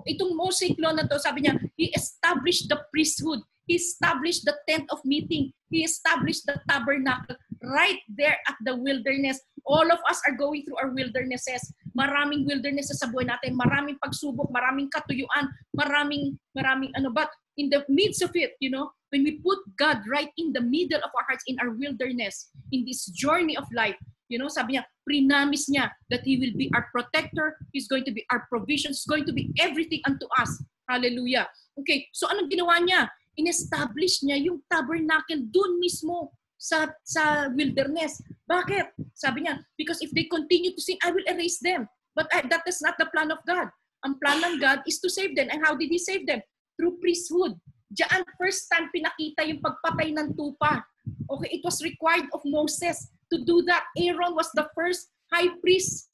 [0.06, 3.42] itong mosaic law na to, sabi niya, he established the priesthood.
[3.70, 5.54] He established the tent of meeting.
[5.70, 9.38] He established the tabernacle right there at the wilderness.
[9.62, 11.62] All of us are going through our wildernesses.
[11.94, 13.54] Maraming wildernesses sa buhay natin.
[13.54, 17.14] Maraming pagsubok, maraming katuyuan, maraming, maraming ano.
[17.14, 17.30] But
[17.62, 21.02] in the midst of it, you know, when we put God right in the middle
[21.06, 23.98] of our hearts, in our wilderness, in this journey of life,
[24.30, 28.14] you know, sabi niya, prinamis niya that He will be our protector, He's going to
[28.14, 30.54] be our provision, He's going to be everything unto us.
[30.88, 31.50] Hallelujah.
[31.78, 33.10] Okay, so anong ginawa niya?
[33.40, 38.20] in-establish niya yung tabernacle doon mismo sa sa wilderness.
[38.44, 38.92] Bakit?
[39.16, 41.88] Sabi niya, because if they continue to sin, I will erase them.
[42.12, 43.72] But I, that is not the plan of God.
[44.04, 45.48] Ang plan ng God is to save them.
[45.48, 46.44] And how did He save them?
[46.76, 47.56] Through priesthood.
[47.96, 50.84] Diyan first time pinakita yung pagpatay ng tupa.
[51.32, 53.86] Okay, it was required of Moses to do that.
[53.98, 56.10] Aaron was the first high priest.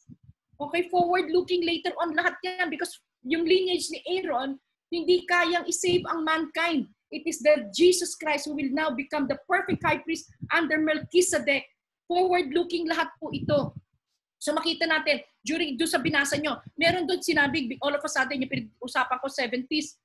[0.56, 2.96] Okay, forward looking later on lahat yan because
[3.28, 4.56] yung lineage ni Aaron,
[4.88, 6.88] hindi kayang isave ang mankind.
[7.12, 11.66] It is the Jesus Christ who will now become the perfect high priest under Melchizedek.
[12.06, 13.74] Forward-looking lahat po ito.
[14.38, 18.46] So makita natin, during doon sa binasa nyo, meron doon sinabi, all of a sudden,
[18.46, 19.98] yung pinag-usapan ko, 70s,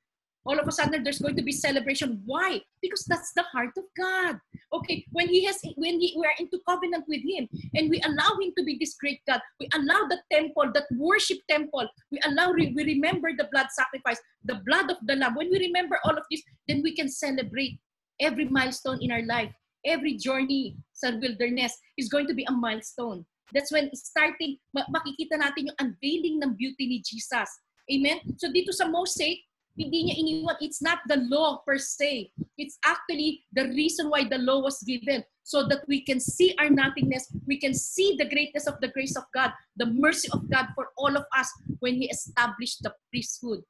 [0.47, 2.23] all of a sudden there's going to be celebration.
[2.25, 2.61] Why?
[2.81, 4.41] Because that's the heart of God.
[4.73, 8.39] Okay, when he has when he, we are into covenant with him and we allow
[8.41, 12.53] him to be this great God, we allow the temple, that worship temple, we allow
[12.53, 15.35] we remember the blood sacrifice, the blood of the lamb.
[15.35, 17.79] When we remember all of this, then we can celebrate
[18.21, 19.53] every milestone in our life.
[19.85, 23.25] Every journey sa wilderness is going to be a milestone.
[23.53, 27.49] That's when starting, makikita natin yung unveiling ng beauty ni Jesus.
[27.91, 28.23] Amen?
[28.39, 29.43] So dito sa Mosaic,
[29.81, 30.57] hindi niya iniwan.
[30.61, 32.29] It's not the law per se.
[32.61, 36.69] It's actually the reason why the law was given so that we can see our
[36.69, 37.33] nothingness.
[37.49, 40.93] We can see the greatness of the grace of God, the mercy of God for
[41.01, 41.49] all of us
[41.81, 43.65] when He established the priesthood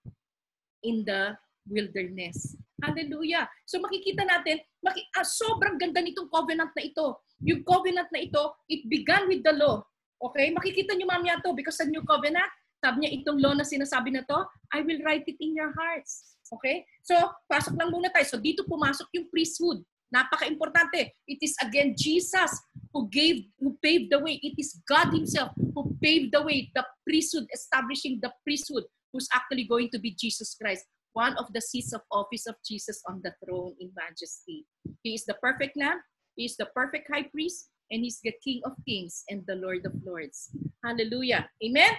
[0.82, 1.38] in the
[1.70, 2.58] wilderness.
[2.82, 3.46] Hallelujah.
[3.68, 7.22] So makikita natin, maki, ah, sobrang ganda nitong covenant na ito.
[7.46, 9.84] Yung covenant na ito, it began with the law.
[10.20, 10.52] Okay?
[10.52, 12.48] Makikita niyo mamaya to because sa new covenant,
[12.80, 16.40] sabi niya, itong law na sinasabi na to, I will write it in your hearts.
[16.48, 16.82] Okay?
[17.04, 17.14] So,
[17.46, 18.26] pasok lang muna tayo.
[18.26, 19.84] So, dito pumasok yung priesthood.
[20.10, 21.14] Napaka-importante.
[21.28, 22.50] It is again Jesus
[22.90, 24.42] who gave, who paved the way.
[24.42, 29.70] It is God Himself who paved the way, the priesthood, establishing the priesthood, who's actually
[29.70, 30.82] going to be Jesus Christ,
[31.14, 34.66] one of the seats of office of Jesus on the throne in majesty.
[35.06, 36.02] He is the perfect Lamb.
[36.34, 39.86] He is the perfect high priest, and He's the King of kings and the Lord
[39.86, 40.50] of lords.
[40.82, 41.46] Hallelujah.
[41.62, 41.94] Amen?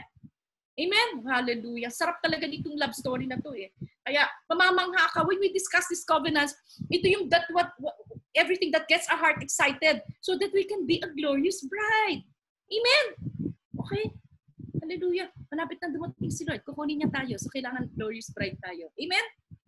[0.79, 1.09] Amen?
[1.27, 1.91] Hallelujah.
[1.91, 3.69] Sarap talaga nitong love story na to eh.
[4.07, 6.55] Kaya, mamamangha ka, when we discuss this covenants,
[6.87, 7.95] ito yung that what, what
[8.35, 12.23] everything that gets our heart excited so that we can be a glorious bride.
[12.71, 13.05] Amen?
[13.83, 14.05] Okay?
[14.79, 15.27] Hallelujah.
[15.51, 16.63] Malapit na dumating si Lord.
[16.63, 17.35] Kukunin niya tayo.
[17.35, 18.89] So, kailangan glorious bride tayo.
[18.95, 19.25] Amen?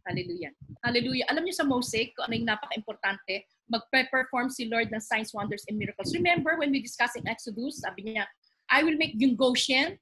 [0.07, 0.51] Hallelujah.
[0.83, 1.25] Hallelujah.
[1.31, 5.79] Alam niyo sa Mosaic, kung ano yung napaka-importante, magpe-perform si Lord ng signs, wonders, and
[5.79, 6.11] miracles.
[6.11, 8.27] Remember when we discuss in Exodus, sabi niya,
[8.67, 9.99] I will make yung Goshen,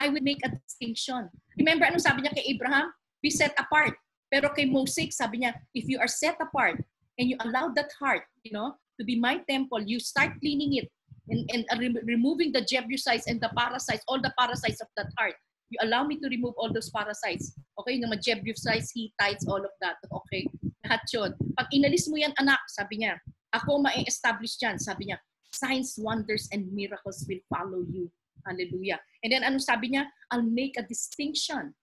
[0.00, 1.28] I will make a distinction.
[1.60, 2.88] Remember ano sabi niya kay Abraham?
[3.20, 4.00] Be set apart.
[4.32, 6.80] Pero kay Mosaic, sabi niya, if you are set apart
[7.20, 10.88] and you allow that heart, you know, to be my temple, you start cleaning it
[11.28, 15.12] and, and uh, re- removing the Jebusites and the parasites, all the parasites of that
[15.18, 15.36] heart.
[15.68, 17.54] You allow me to remove all those parasites.
[17.78, 20.00] Okay, yung mga Jebusites, Hittites, all of that.
[20.08, 20.48] Okay,
[20.82, 21.30] lahat yun.
[21.54, 23.20] Pag inalis mo yan, anak, sabi niya,
[23.54, 24.78] ako ma-establish dyan.
[24.82, 25.18] Sabi niya,
[25.54, 28.10] signs, wonders, and miracles will follow you.
[28.46, 29.00] Hallelujah.
[29.22, 30.08] And then ano sabi niya?
[30.30, 31.74] I'll make a distinction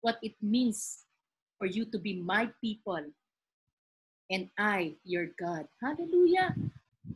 [0.00, 1.04] what it means
[1.58, 3.02] for you to be my people
[4.30, 5.66] and I, your God.
[5.82, 6.54] Hallelujah.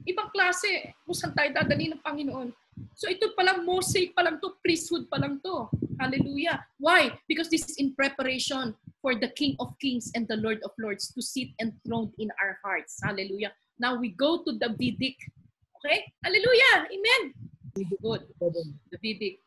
[0.02, 2.50] Ibang klase kung saan tayo dadali ng Panginoon.
[2.96, 5.68] So ito palang mosaic pa lang to, priesthood pa lang to.
[6.00, 6.64] Hallelujah.
[6.80, 7.12] Why?
[7.28, 11.12] Because this is in preparation for the King of Kings and the Lord of Lords
[11.12, 12.98] to sit enthroned in our hearts.
[13.04, 13.52] Hallelujah.
[13.78, 15.20] Now we go to the Davidic.
[15.78, 16.06] Okay?
[16.24, 16.88] Hallelujah.
[16.88, 17.22] Amen.
[17.74, 18.22] Good.
[18.92, 19.40] Davidic.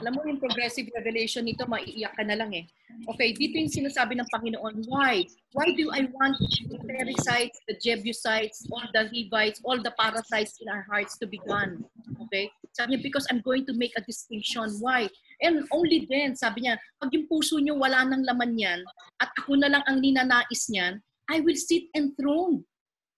[0.00, 2.64] Alam mo yung progressive revelation nito, maiiyak ka na lang eh.
[3.10, 5.26] Okay, dito yung sinasabi ng Panginoon, why?
[5.52, 6.38] Why do I want
[6.70, 11.42] the Perizzites, the Jebusites, all the Hivites, all the parasites in our hearts to be
[11.44, 11.82] gone?
[12.26, 12.48] Okay?
[12.72, 14.80] Sabi niya, because I'm going to make a distinction.
[14.80, 15.10] Why?
[15.42, 18.80] And only then, sabi niya, pag yung puso niyo wala nang laman yan,
[19.20, 22.64] at ako na lang ang ninanais niyan, I will sit enthroned.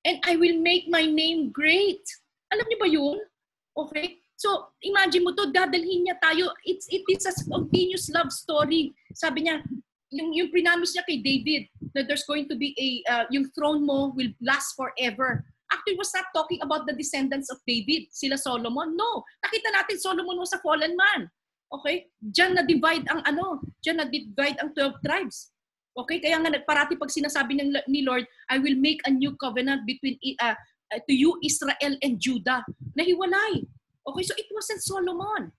[0.07, 2.03] And I will make my name great.
[2.51, 3.19] Alam niyo ba yun?
[3.77, 4.25] Okay?
[4.37, 6.53] So, imagine mo to, dadalhin niya tayo.
[6.65, 8.93] It's, it is a continuous love story.
[9.17, 9.65] Sabi niya,
[10.12, 13.85] yung, yung prinamis niya kay David, that there's going to be a, uh, yung throne
[13.85, 15.45] mo will last forever.
[15.73, 18.95] Actually, was not talking about the descendants of David, sila Solomon.
[18.95, 19.25] No.
[19.43, 21.27] Nakita natin Solomon was a fallen man.
[21.73, 22.07] Okay?
[22.23, 25.51] Diyan na-divide ang ano, diyan na-divide ang 12 tribes.
[25.97, 26.21] Okay?
[26.23, 30.21] Kaya nga parati pag sinasabi ng, ni Lord, I will make a new covenant between
[30.39, 30.55] uh,
[30.94, 32.64] uh, to you, Israel and Judah.
[32.99, 33.66] Nahiwalay.
[34.07, 35.53] Okay, so it wasn't Solomon.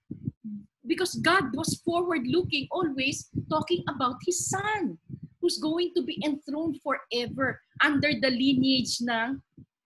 [0.86, 4.98] Because God was forward-looking, always talking about His Son,
[5.42, 9.42] who's going to be enthroned forever under the lineage ng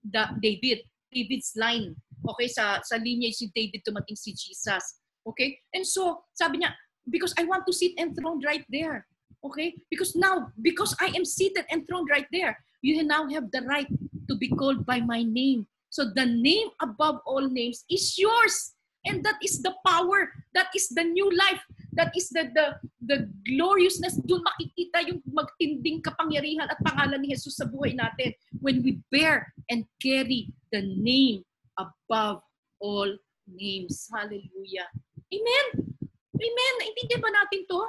[0.06, 1.96] the David, David's line.
[2.22, 5.02] Okay, sa, sa lineage ni David tumating si Jesus.
[5.26, 5.58] Okay?
[5.74, 6.78] And so, sabi niya,
[7.10, 9.10] because I want to sit enthroned right there.
[9.42, 9.74] Okay?
[9.90, 13.90] Because now, because I am seated enthroned right there, you now have the right
[14.28, 15.68] to be called by my name.
[15.92, 18.74] So the name above all names is yours.
[19.06, 20.30] And that is the power.
[20.54, 21.60] That is the new life.
[21.98, 24.22] That is the the the gloriousness.
[24.22, 29.50] Doon makikita yung magtinding kapangyarihan at pangalan ni Jesus sa buhay natin when we bear
[29.74, 31.42] and carry the name
[31.82, 32.46] above
[32.78, 33.10] all
[33.50, 34.06] names.
[34.14, 34.86] Hallelujah.
[35.34, 35.66] Amen.
[36.38, 36.74] Amen.
[36.78, 37.82] Naintindihan ba natin to?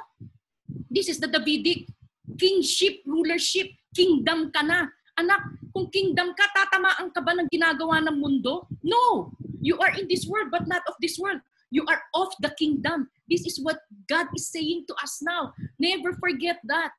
[0.89, 1.89] This is the Davidic
[2.37, 4.89] kingship, rulership, kingdom ka na.
[5.23, 5.39] Anak,
[5.71, 8.67] kung kingdom ka, tatamaan ka ba ng ginagawa ng mundo?
[8.83, 9.31] No!
[9.63, 11.39] You are in this world, but not of this world.
[11.71, 13.07] You are of the kingdom.
[13.31, 13.79] This is what
[14.11, 15.55] God is saying to us now.
[15.79, 16.91] Never forget that.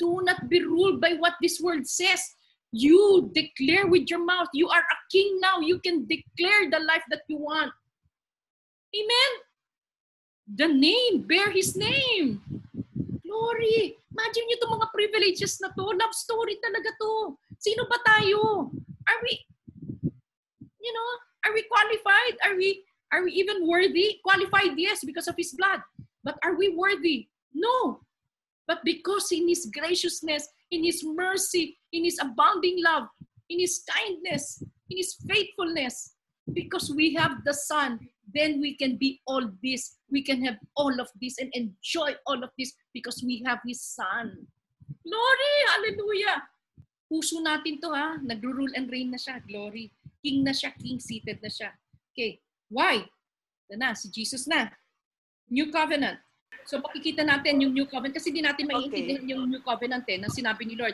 [0.00, 2.18] Do not be ruled by what this world says.
[2.72, 4.48] You declare with your mouth.
[4.52, 5.60] You are a king now.
[5.60, 7.72] You can declare the life that you want.
[8.96, 9.30] Amen?
[10.48, 12.40] The name, bear his name.
[13.28, 13.92] Glory.
[14.08, 15.84] Imagine nyo itong mga privileges na to.
[15.84, 17.36] Love story talaga to.
[17.60, 18.72] Sino ba tayo?
[19.04, 19.32] Are we,
[20.80, 21.10] you know,
[21.44, 22.40] are we qualified?
[22.48, 24.16] Are we, are we even worthy?
[24.24, 25.84] Qualified, yes, because of His blood.
[26.24, 27.28] But are we worthy?
[27.52, 28.00] No.
[28.64, 33.12] But because in His graciousness, in His mercy, in His abounding love,
[33.52, 36.16] in His kindness, in His faithfulness,
[36.52, 39.96] because we have the Son, then we can be all this.
[40.12, 43.80] We can have all of this and enjoy all of this because we have His
[43.80, 44.46] Son.
[45.04, 45.54] Glory!
[45.72, 46.44] Hallelujah!
[47.08, 48.20] Puso natin to ha.
[48.20, 49.40] Nagro-rule and reign na siya.
[49.48, 49.88] Glory.
[50.20, 50.76] King na siya.
[50.76, 51.72] King seated na siya.
[52.12, 52.36] Okay.
[52.68, 53.08] Why?
[53.64, 53.96] Ito na.
[53.96, 54.68] Si Jesus na.
[55.48, 56.20] New covenant.
[56.68, 59.32] So pakikita natin yung new covenant kasi di natin maiintindihan okay.
[59.32, 60.92] yung new covenant eh na sinabi ni Lord.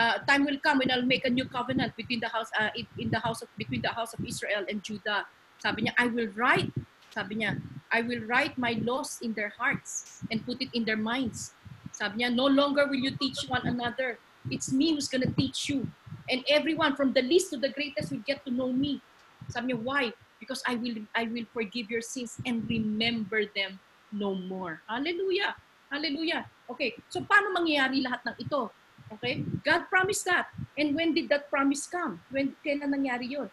[0.00, 3.12] Uh, time will come when I'll make a new covenant between the house uh, in
[3.12, 5.28] the house of between the house of Israel and Judah.
[5.60, 6.72] Sabi niya, I will write.
[7.12, 7.60] Sabi niya,
[7.92, 11.52] I will write my laws in their hearts and put it in their minds.
[11.92, 14.16] Sabi niya, no longer will you teach one another.
[14.48, 15.84] It's me who's gonna teach you.
[16.32, 19.04] And everyone from the least to the greatest will get to know me.
[19.52, 20.04] Sabi niya, why?
[20.40, 23.76] Because I will I will forgive your sins and remember them
[24.08, 24.80] no more.
[24.88, 25.54] Hallelujah.
[25.92, 26.46] Hallelujah.
[26.70, 28.70] Okay, so paano mangyayari lahat ng ito?
[29.18, 29.42] Okay?
[29.66, 30.48] God promised that.
[30.78, 32.22] And when did that promise come?
[32.30, 33.50] When kailan nangyari 'yon?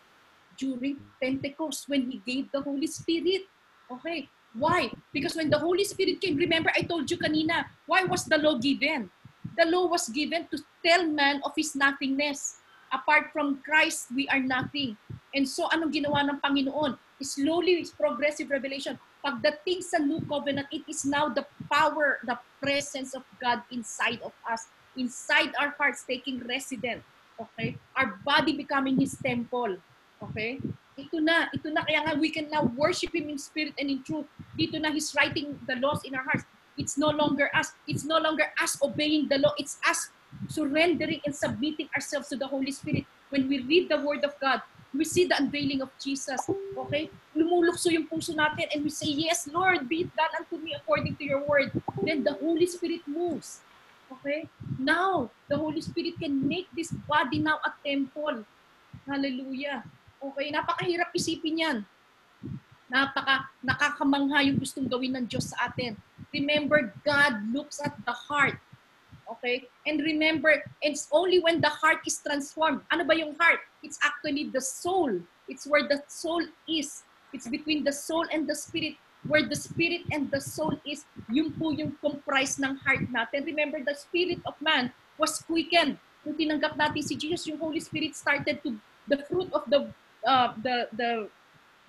[0.58, 3.46] During Pentecost when he gave the Holy Spirit.
[3.90, 4.28] Okay?
[4.58, 4.90] Why?
[5.14, 8.58] Because when the Holy Spirit came, remember I told you kanina, why was the law
[8.58, 9.10] given?
[9.58, 12.58] The law was given to tell man of his nothingness.
[12.92, 14.98] Apart from Christ, we are nothing.
[15.36, 16.98] And so anong ginawa ng Panginoon?
[17.22, 18.98] Slowly, progressive revelation.
[19.26, 24.32] Pagdating sa New Covenant, it is now the power, the presence of God inside of
[24.46, 27.02] us, inside our hearts, taking resident.
[27.36, 27.76] Okay?
[27.98, 29.82] Our body becoming His temple.
[30.24, 30.60] Okay?
[30.98, 31.86] Ito na, ito na.
[31.86, 34.26] Kaya nga, we can now worship Him in spirit and in truth.
[34.58, 36.46] Dito na He's writing the laws in our hearts.
[36.78, 37.74] It's no longer us.
[37.90, 39.54] It's no longer us obeying the law.
[39.58, 40.10] It's us
[40.50, 43.06] surrendering and submitting ourselves to the Holy Spirit.
[43.30, 44.62] When we read the Word of God,
[44.94, 46.42] we see the unveiling of Jesus.
[46.78, 47.10] Okay?
[47.36, 51.16] Lumulukso yung puso natin and we say, Yes, Lord, be it done unto me according
[51.18, 51.74] to your word.
[52.02, 53.62] Then the Holy Spirit moves.
[54.12, 54.48] Okay?
[54.80, 58.46] Now, the Holy Spirit can make this body now a temple.
[59.06, 59.84] Hallelujah.
[60.22, 60.48] Okay?
[60.50, 61.78] Napakahirap isipin yan.
[62.88, 66.00] Napaka, nakakamangha yung gustong gawin ng Diyos sa atin.
[66.32, 68.60] Remember, God looks at the heart.
[69.28, 69.68] Okay?
[69.84, 72.82] And remember, it's only when the heart is transformed.
[72.92, 73.60] Ano ba yung heart?
[73.84, 75.12] It's actually the soul.
[75.52, 77.04] It's where the soul is.
[77.36, 78.96] It's between the soul and the spirit.
[79.28, 83.44] Where the spirit and the soul is, yung po yung comprise ng heart natin.
[83.44, 86.00] Remember, the spirit of man was quickened.
[86.24, 89.92] Kung tinanggap natin si Jesus, yung Holy Spirit started to, the fruit of the,
[90.26, 91.30] uh, the, the,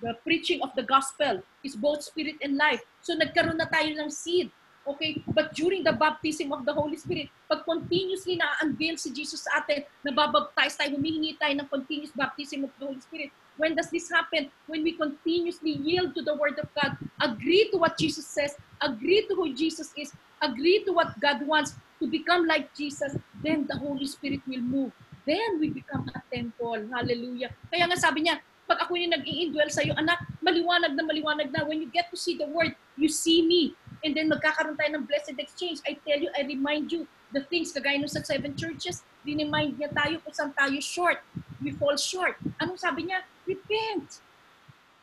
[0.01, 2.81] the preaching of the gospel is both spirit and life.
[3.01, 4.51] So nagkaroon na tayo ng seed
[4.89, 5.21] Okay?
[5.27, 9.85] But during the baptism of the Holy Spirit, pag continuously na-unveil si Jesus sa atin,
[10.01, 13.29] nababaptize tayo, humihingi tayo ng continuous baptism of the Holy Spirit.
[13.59, 14.49] When does this happen?
[14.65, 19.27] When we continuously yield to the Word of God, agree to what Jesus says, agree
[19.29, 20.09] to who Jesus is,
[20.41, 23.13] agree to what God wants to become like Jesus,
[23.43, 24.91] then the Holy Spirit will move.
[25.29, 26.89] Then we become a temple.
[26.89, 27.53] Hallelujah.
[27.69, 31.69] Kaya nga sabi niya, pag ako yung nag-i-indwell sa'yo, anak, maliwanag na maliwanag na.
[31.69, 35.05] When you get to see the Word, you see me and then magkakaroon tayo ng
[35.05, 35.85] blessed exchange.
[35.85, 39.93] I tell you, I remind you, the things kagaya nung sa seven churches, remind niya
[39.93, 41.21] tayo kung saan tayo short.
[41.61, 42.41] We fall short.
[42.57, 43.21] Anong sabi niya?
[43.45, 44.25] Repent.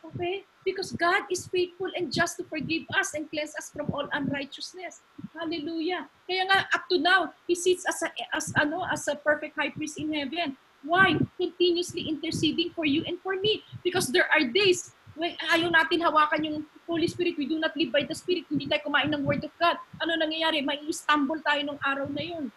[0.03, 0.43] Okay?
[0.67, 4.99] Because God is faithful and just to forgive us and cleanse us from all unrighteousness.
[5.31, 6.11] Hallelujah.
[6.27, 9.71] Kaya nga, up to now, He sits as a, as, ano, as a perfect high
[9.71, 10.59] priest in heaven.
[10.83, 11.15] Why?
[11.39, 13.63] Continuously interceding for you and for me.
[13.79, 17.95] Because there are days when ayaw natin hawakan yung Holy Spirit, we do not live
[17.95, 19.79] by the Spirit, hindi tayo kumain ng Word of God.
[20.03, 20.61] Ano nangyayari?
[20.61, 22.51] May stumble tayo nung araw na yun.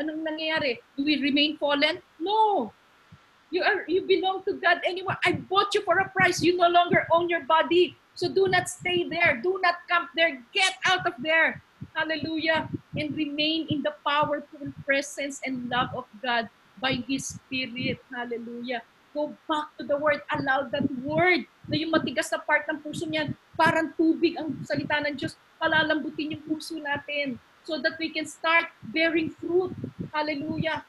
[0.00, 0.82] Anong nangyayari?
[0.96, 2.02] Do we remain fallen?
[2.16, 2.72] No.
[3.52, 5.12] You are you belong to God anyway.
[5.28, 6.40] I bought you for a price.
[6.40, 8.00] You no longer own your body.
[8.16, 9.40] So do not stay there.
[9.44, 10.40] Do not camp there.
[10.56, 11.60] Get out of there.
[11.92, 12.72] Hallelujah.
[12.96, 16.48] And remain in the powerful presence and love of God
[16.80, 18.00] by His Spirit.
[18.08, 18.80] Hallelujah.
[19.12, 20.24] Go back to the Word.
[20.32, 24.98] Allow that Word na yung matigas na part ng puso niyan, parang tubig ang salita
[25.04, 29.70] ng Diyos, palalambutin yung puso natin so that we can start bearing fruit.
[30.10, 30.82] Hallelujah.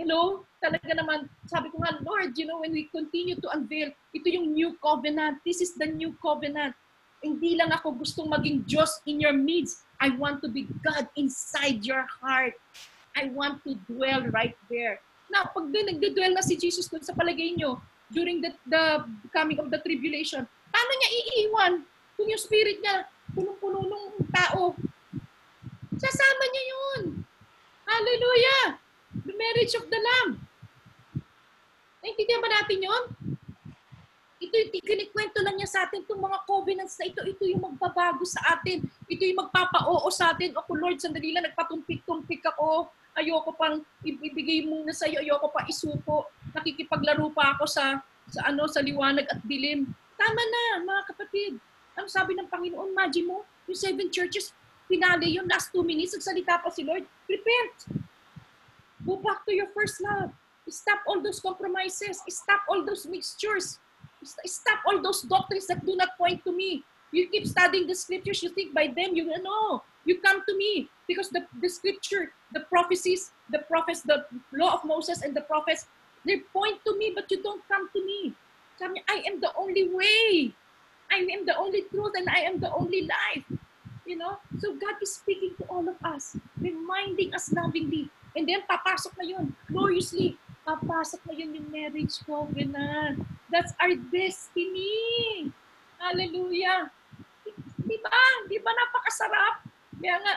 [0.00, 0.48] Hello?
[0.64, 4.56] Talaga naman, sabi ko nga, Lord, you know, when we continue to unveil, ito yung
[4.56, 5.44] new covenant.
[5.44, 6.72] This is the new covenant.
[7.20, 9.84] Hindi lang ako gustong maging Diyos in your midst.
[10.00, 12.56] I want to be God inside your heart.
[13.12, 15.04] I want to dwell right there.
[15.28, 17.76] Now, pag din nagde-dwell na si Jesus dun sa palagay nyo,
[18.08, 19.04] during the, the
[19.36, 21.72] coming of the tribulation, paano niya iiwan
[22.16, 23.04] kung yung spirit niya
[23.36, 24.72] punong-puno ng tao?
[26.00, 27.20] Sasama niya yun.
[27.84, 28.80] Hallelujah!
[29.26, 30.40] The marriage of the Lamb.
[32.00, 33.02] Naintindihan ba natin yun?
[34.40, 38.24] Ito yung kinikwento lang niya sa atin, itong mga covenants na ito, ito yung magbabago
[38.24, 38.80] sa atin.
[39.04, 40.56] Ito yung magpapa-oo sa atin.
[40.56, 42.88] O Lord, sandali lang, nagpatumpik-tumpik ako.
[43.20, 46.32] Ayoko pang ibigay muna sa iyo, ayoko pa isuko.
[46.56, 49.90] Nakikipaglaro pa ako sa sa ano sa liwanag at dilim.
[50.14, 51.58] Tama na, mga kapatid.
[51.98, 54.54] Ang sabi ng Panginoon, imagine mo, yung seven churches,
[54.86, 57.76] finale yung last two minutes, nagsalita pa si Lord, repent.
[59.06, 60.30] Go back to your first love.
[60.68, 62.22] Stop all those compromises.
[62.28, 63.78] Stop all those mixtures.
[64.22, 66.84] Stop all those doctrines that do not point to me.
[67.12, 69.82] You keep studying the scriptures, you think by them you know.
[70.04, 74.84] You come to me because the, the scripture, the prophecies, the prophets, the law of
[74.84, 75.86] Moses and the prophets,
[76.24, 78.32] they point to me, but you don't come to me.
[78.78, 80.54] Sabi niya, I am the only way.
[81.10, 83.44] I am the only truth and I am the only life.
[84.06, 84.38] You know?
[84.60, 88.08] So God is speaking to all of us, reminding us lovingly.
[88.36, 90.38] And then papasok na yun, gloriously.
[90.62, 93.26] Papasok na yun yung marriage covenant.
[93.50, 95.50] That's our destiny.
[95.98, 96.90] Hallelujah.
[97.80, 98.22] Di ba?
[98.46, 99.54] Di ba napakasarap?
[100.00, 100.34] Kaya nga,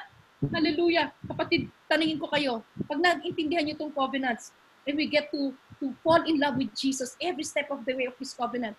[0.51, 1.15] Hallelujah.
[1.23, 4.51] Kapatid, tanungin ko kayo, pag nag-intindihan niyo itong covenants,
[4.83, 8.11] and we get to to fall in love with Jesus every step of the way
[8.11, 8.75] of His covenant,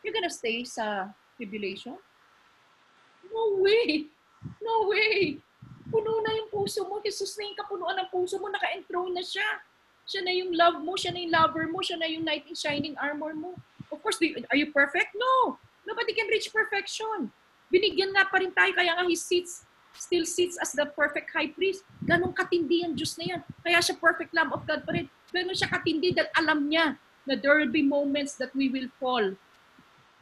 [0.00, 2.00] you're gonna stay sa tribulation?
[3.28, 4.08] No way!
[4.64, 5.44] No way!
[5.86, 6.98] Puno na yung puso mo.
[7.02, 8.50] Jesus na yung kapunuan ng puso mo.
[8.50, 9.46] Naka-enthroned na siya.
[10.06, 10.94] Siya na yung love mo.
[10.98, 11.78] Siya na yung lover mo.
[11.82, 13.54] Siya na yung knight in shining armor mo.
[13.90, 15.14] Of course, are you perfect?
[15.14, 15.58] No!
[15.86, 17.30] Nobody can reach perfection.
[17.70, 18.74] Binigyan nga pa rin tayo.
[18.74, 19.62] Kaya nga he sits,
[19.94, 21.86] still sits as the perfect high priest.
[22.02, 23.40] Ganon katindi ang Diyos na yan.
[23.62, 25.06] Kaya siya perfect Lamb of God pa rin.
[25.30, 29.34] Ganon siya katindi dahil alam niya na there will be moments that we will fall.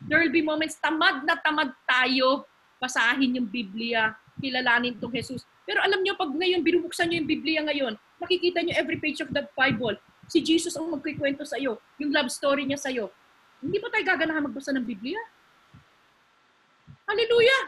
[0.05, 2.45] There will be moments, tamad na tamad tayo
[2.77, 5.47] basahin yung Biblia, kilalanin itong Jesus.
[5.65, 9.31] Pero alam niyo, pag ngayon, binubuksan niyo yung Biblia ngayon, makikita niyo every page of
[9.31, 9.97] the Bible,
[10.29, 13.13] si Jesus ang magkikwento sa iyo, yung love story niya sa iyo.
[13.61, 15.21] Hindi ba tayo gaganahan magbasa ng Biblia?
[17.05, 17.63] Hallelujah!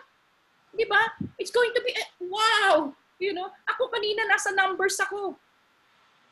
[0.76, 1.00] Di ba?
[1.40, 2.92] It's going to be, wow!
[3.16, 5.40] You know, ako kanina nasa numbers ako.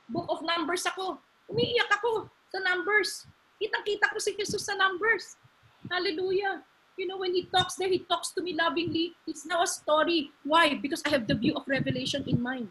[0.04, 1.16] Book of Numbers ako.
[1.48, 3.24] Umiiyak ako sa numbers.
[3.56, 5.40] Kitang-kita ko si Jesus sa numbers.
[5.88, 6.60] Hallelujah.
[6.96, 9.14] You know, when he talks there, he talks to me lovingly.
[9.26, 10.30] It's now a story.
[10.44, 10.74] Why?
[10.74, 12.68] Because I have the view of Revelation in mind.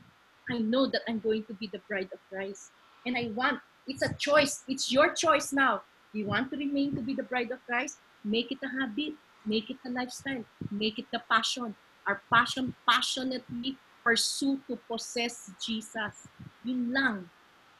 [0.49, 2.71] I know that I'm going to be the bride of Christ.
[3.05, 4.63] And I want, it's a choice.
[4.67, 5.83] It's your choice now.
[6.13, 7.97] You want to remain to be the bride of Christ?
[8.23, 9.13] Make it a habit.
[9.45, 10.45] Make it a lifestyle.
[10.71, 11.75] Make it the passion.
[12.07, 16.27] Our passion, passionately pursue to possess Jesus.
[16.63, 17.31] Yun lang,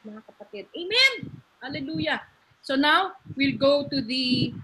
[0.04, 0.64] mga kapatid.
[0.72, 1.40] Amen!
[1.60, 2.24] Hallelujah!
[2.64, 4.56] So now, we'll go to the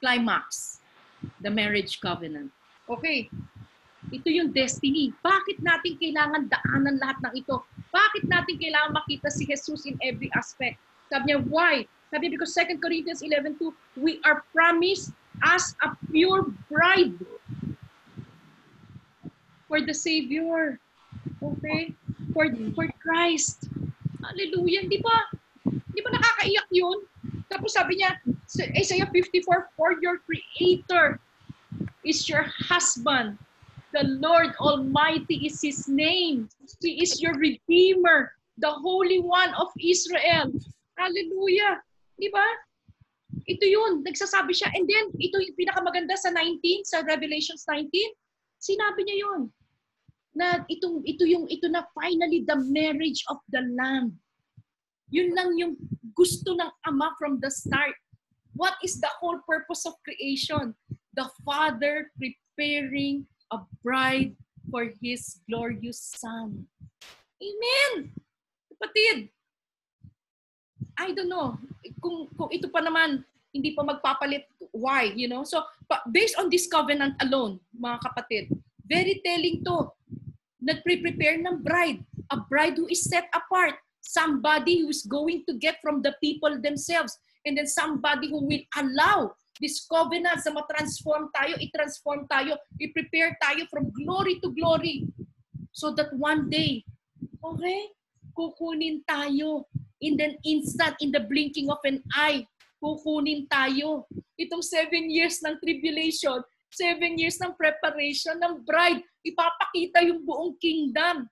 [0.00, 0.80] climax,
[1.44, 2.50] the marriage covenant.
[2.90, 3.30] Okay,
[4.08, 5.12] ito yung destiny.
[5.20, 7.62] Bakit natin kailangan daanan lahat ng ito?
[7.92, 10.80] Bakit natin kailangan makita si Jesus in every aspect?
[11.12, 11.84] Sabi niya, why?
[12.08, 13.70] Sabi niya, because 2 Corinthians 11.2,
[14.00, 15.12] we are promised
[15.44, 17.14] as a pure bride
[19.70, 20.80] for the Savior.
[21.38, 21.94] Okay?
[22.34, 23.68] For, for Christ.
[24.24, 24.88] Hallelujah.
[24.90, 25.18] Di ba?
[25.94, 27.04] Di ba nakakaiyak yun?
[27.46, 28.16] Tapos sabi niya,
[28.50, 29.46] sa Isaiah 54,
[29.78, 31.22] For your Creator
[32.02, 33.38] is your husband.
[33.94, 36.50] The Lord Almighty is His name.
[36.82, 40.50] He is your Redeemer, the Holy One of Israel.
[40.98, 41.78] Hallelujah.
[42.18, 42.42] Di ba?
[43.46, 44.74] Ito yun, nagsasabi siya.
[44.74, 47.86] And then, ito yung pinakamaganda sa 19, sa Revelations 19.
[48.58, 49.40] Sinabi niya yun
[50.34, 54.18] na itong ito yung ito na finally the marriage of the lamb.
[55.10, 55.74] Yun lang yung
[56.18, 57.94] gusto ng ama from the start.
[58.60, 60.76] What is the whole purpose of creation?
[61.16, 64.36] The Father preparing a bride
[64.68, 66.68] for His glorious Son.
[67.40, 68.12] Amen!
[68.68, 69.32] Kapatid,
[70.92, 71.56] I don't know,
[72.04, 74.44] kung, kung ito pa naman, hindi pa magpapalit,
[74.76, 75.40] why, you know?
[75.48, 75.64] So,
[76.12, 78.44] based on this covenant alone, mga kapatid,
[78.84, 79.88] very telling to
[80.60, 82.04] nagpre-prepare ng bride.
[82.28, 83.80] A bride who is set apart.
[84.04, 87.16] Somebody who is going to get from the people themselves.
[87.46, 93.68] And then somebody who will allow this covenant na ma-transform tayo, i-transform tayo, i-prepare tayo
[93.68, 95.04] from glory to glory.
[95.72, 96.84] So that one day,
[97.44, 97.80] okay,
[98.32, 99.68] kukunin tayo
[100.00, 102.44] in the instant, in the blinking of an eye,
[102.80, 104.08] kukunin tayo.
[104.40, 106.40] Itong seven years ng tribulation,
[106.72, 109.04] seven years ng preparation ng bride.
[109.20, 111.28] Ipapakita yung buong kingdom.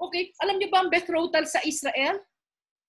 [0.00, 0.32] Okay?
[0.40, 2.16] Alam niyo ba ang betrothal sa Israel?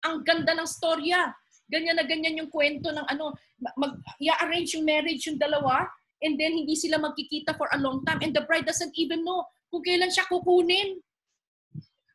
[0.04, 1.32] Ang ganda ng storya.
[1.68, 3.36] Ganyan na ganyan yung kwento ng ano,
[3.76, 5.84] mag, i-arrange yung marriage yung dalawa,
[6.24, 9.44] and then hindi sila magkikita for a long time, and the bride doesn't even know
[9.68, 10.98] kung kailan siya kukunin.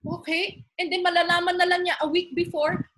[0.04, 0.66] Okay?
[0.82, 2.90] And then malalaman na lang niya a week before,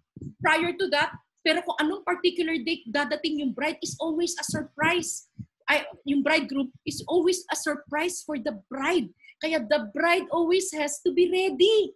[0.41, 1.13] prior to that,
[1.45, 5.29] pero kung anong particular date dadating yung bride is always a surprise.
[5.69, 9.09] Ay, yung bridegroom is always a surprise for the bride.
[9.41, 11.93] Kaya the bride always has to be ready.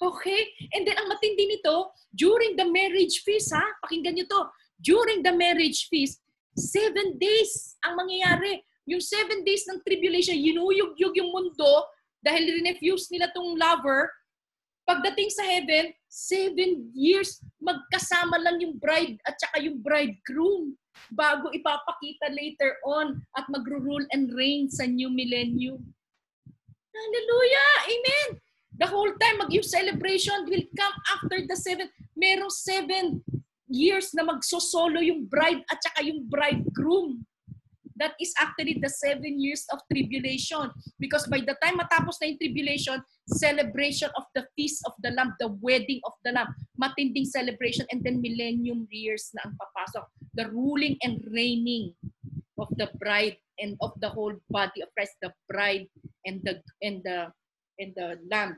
[0.00, 0.40] Okay?
[0.72, 3.62] And then ang matindi nito, during the marriage feast, ha?
[3.84, 4.42] Pakinggan nyo to.
[4.80, 6.24] During the marriage feast,
[6.56, 8.64] seven days ang mangyayari.
[8.88, 11.84] Yung seven days ng tribulation, yinuyug-yug yung mundo
[12.24, 14.08] dahil rinefuse nila tong lover.
[14.88, 20.74] Pagdating sa heaven, seven years, magkasama lang yung bride at saka yung bridegroom
[21.14, 25.78] bago ipapakita later on at magro-rule and reign sa new millennium.
[26.90, 27.72] Hallelujah!
[27.86, 28.49] Amen!
[28.80, 31.92] The whole time, mag yung celebration will come after the seven.
[32.16, 33.20] Merong seven
[33.68, 37.20] years na magsosolo yung bride at saka yung bridegroom.
[38.00, 40.72] That is actually the seven years of tribulation.
[40.96, 45.36] Because by the time matapos na yung tribulation, celebration of the feast of the Lamb,
[45.36, 46.48] the wedding of the Lamb,
[46.80, 50.08] matinding celebration, and then millennium years na ang papasok.
[50.32, 51.92] The ruling and reigning
[52.56, 55.84] of the bride and of the whole body of Christ, the bride
[56.24, 57.28] and the and the
[57.76, 58.56] and the Lamb.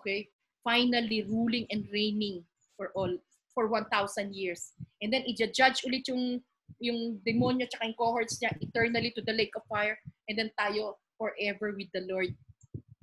[0.00, 0.28] Okay?
[0.62, 2.42] Finally ruling and reigning
[2.76, 3.12] for all
[3.54, 4.74] for 1,000 years.
[5.00, 6.42] And then i-judge ulit yung
[6.82, 9.94] yung demonyo tsaka yung cohorts niya eternally to the lake of fire
[10.26, 12.34] and then tayo forever with the Lord.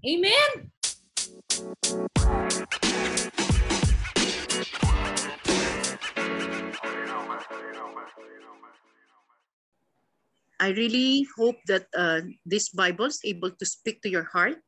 [0.04, 0.74] Amen!
[10.62, 14.62] I really hope that uh, this Bible is able to speak to your heart.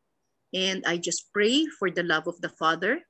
[0.53, 3.01] And I just pray for the love of the Father,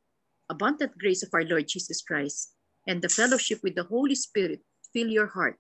[0.50, 2.56] abundant grace of our Lord Jesus Christ,
[2.88, 4.64] and the fellowship with the Holy Spirit
[4.94, 5.60] fill your heart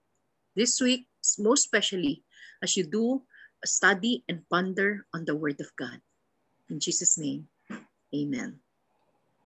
[0.56, 1.08] this week,
[1.40, 2.24] most especially
[2.62, 3.24] as you do
[3.66, 6.00] study and ponder on the Word of God.
[6.70, 7.48] In Jesus' name,
[8.16, 8.63] amen.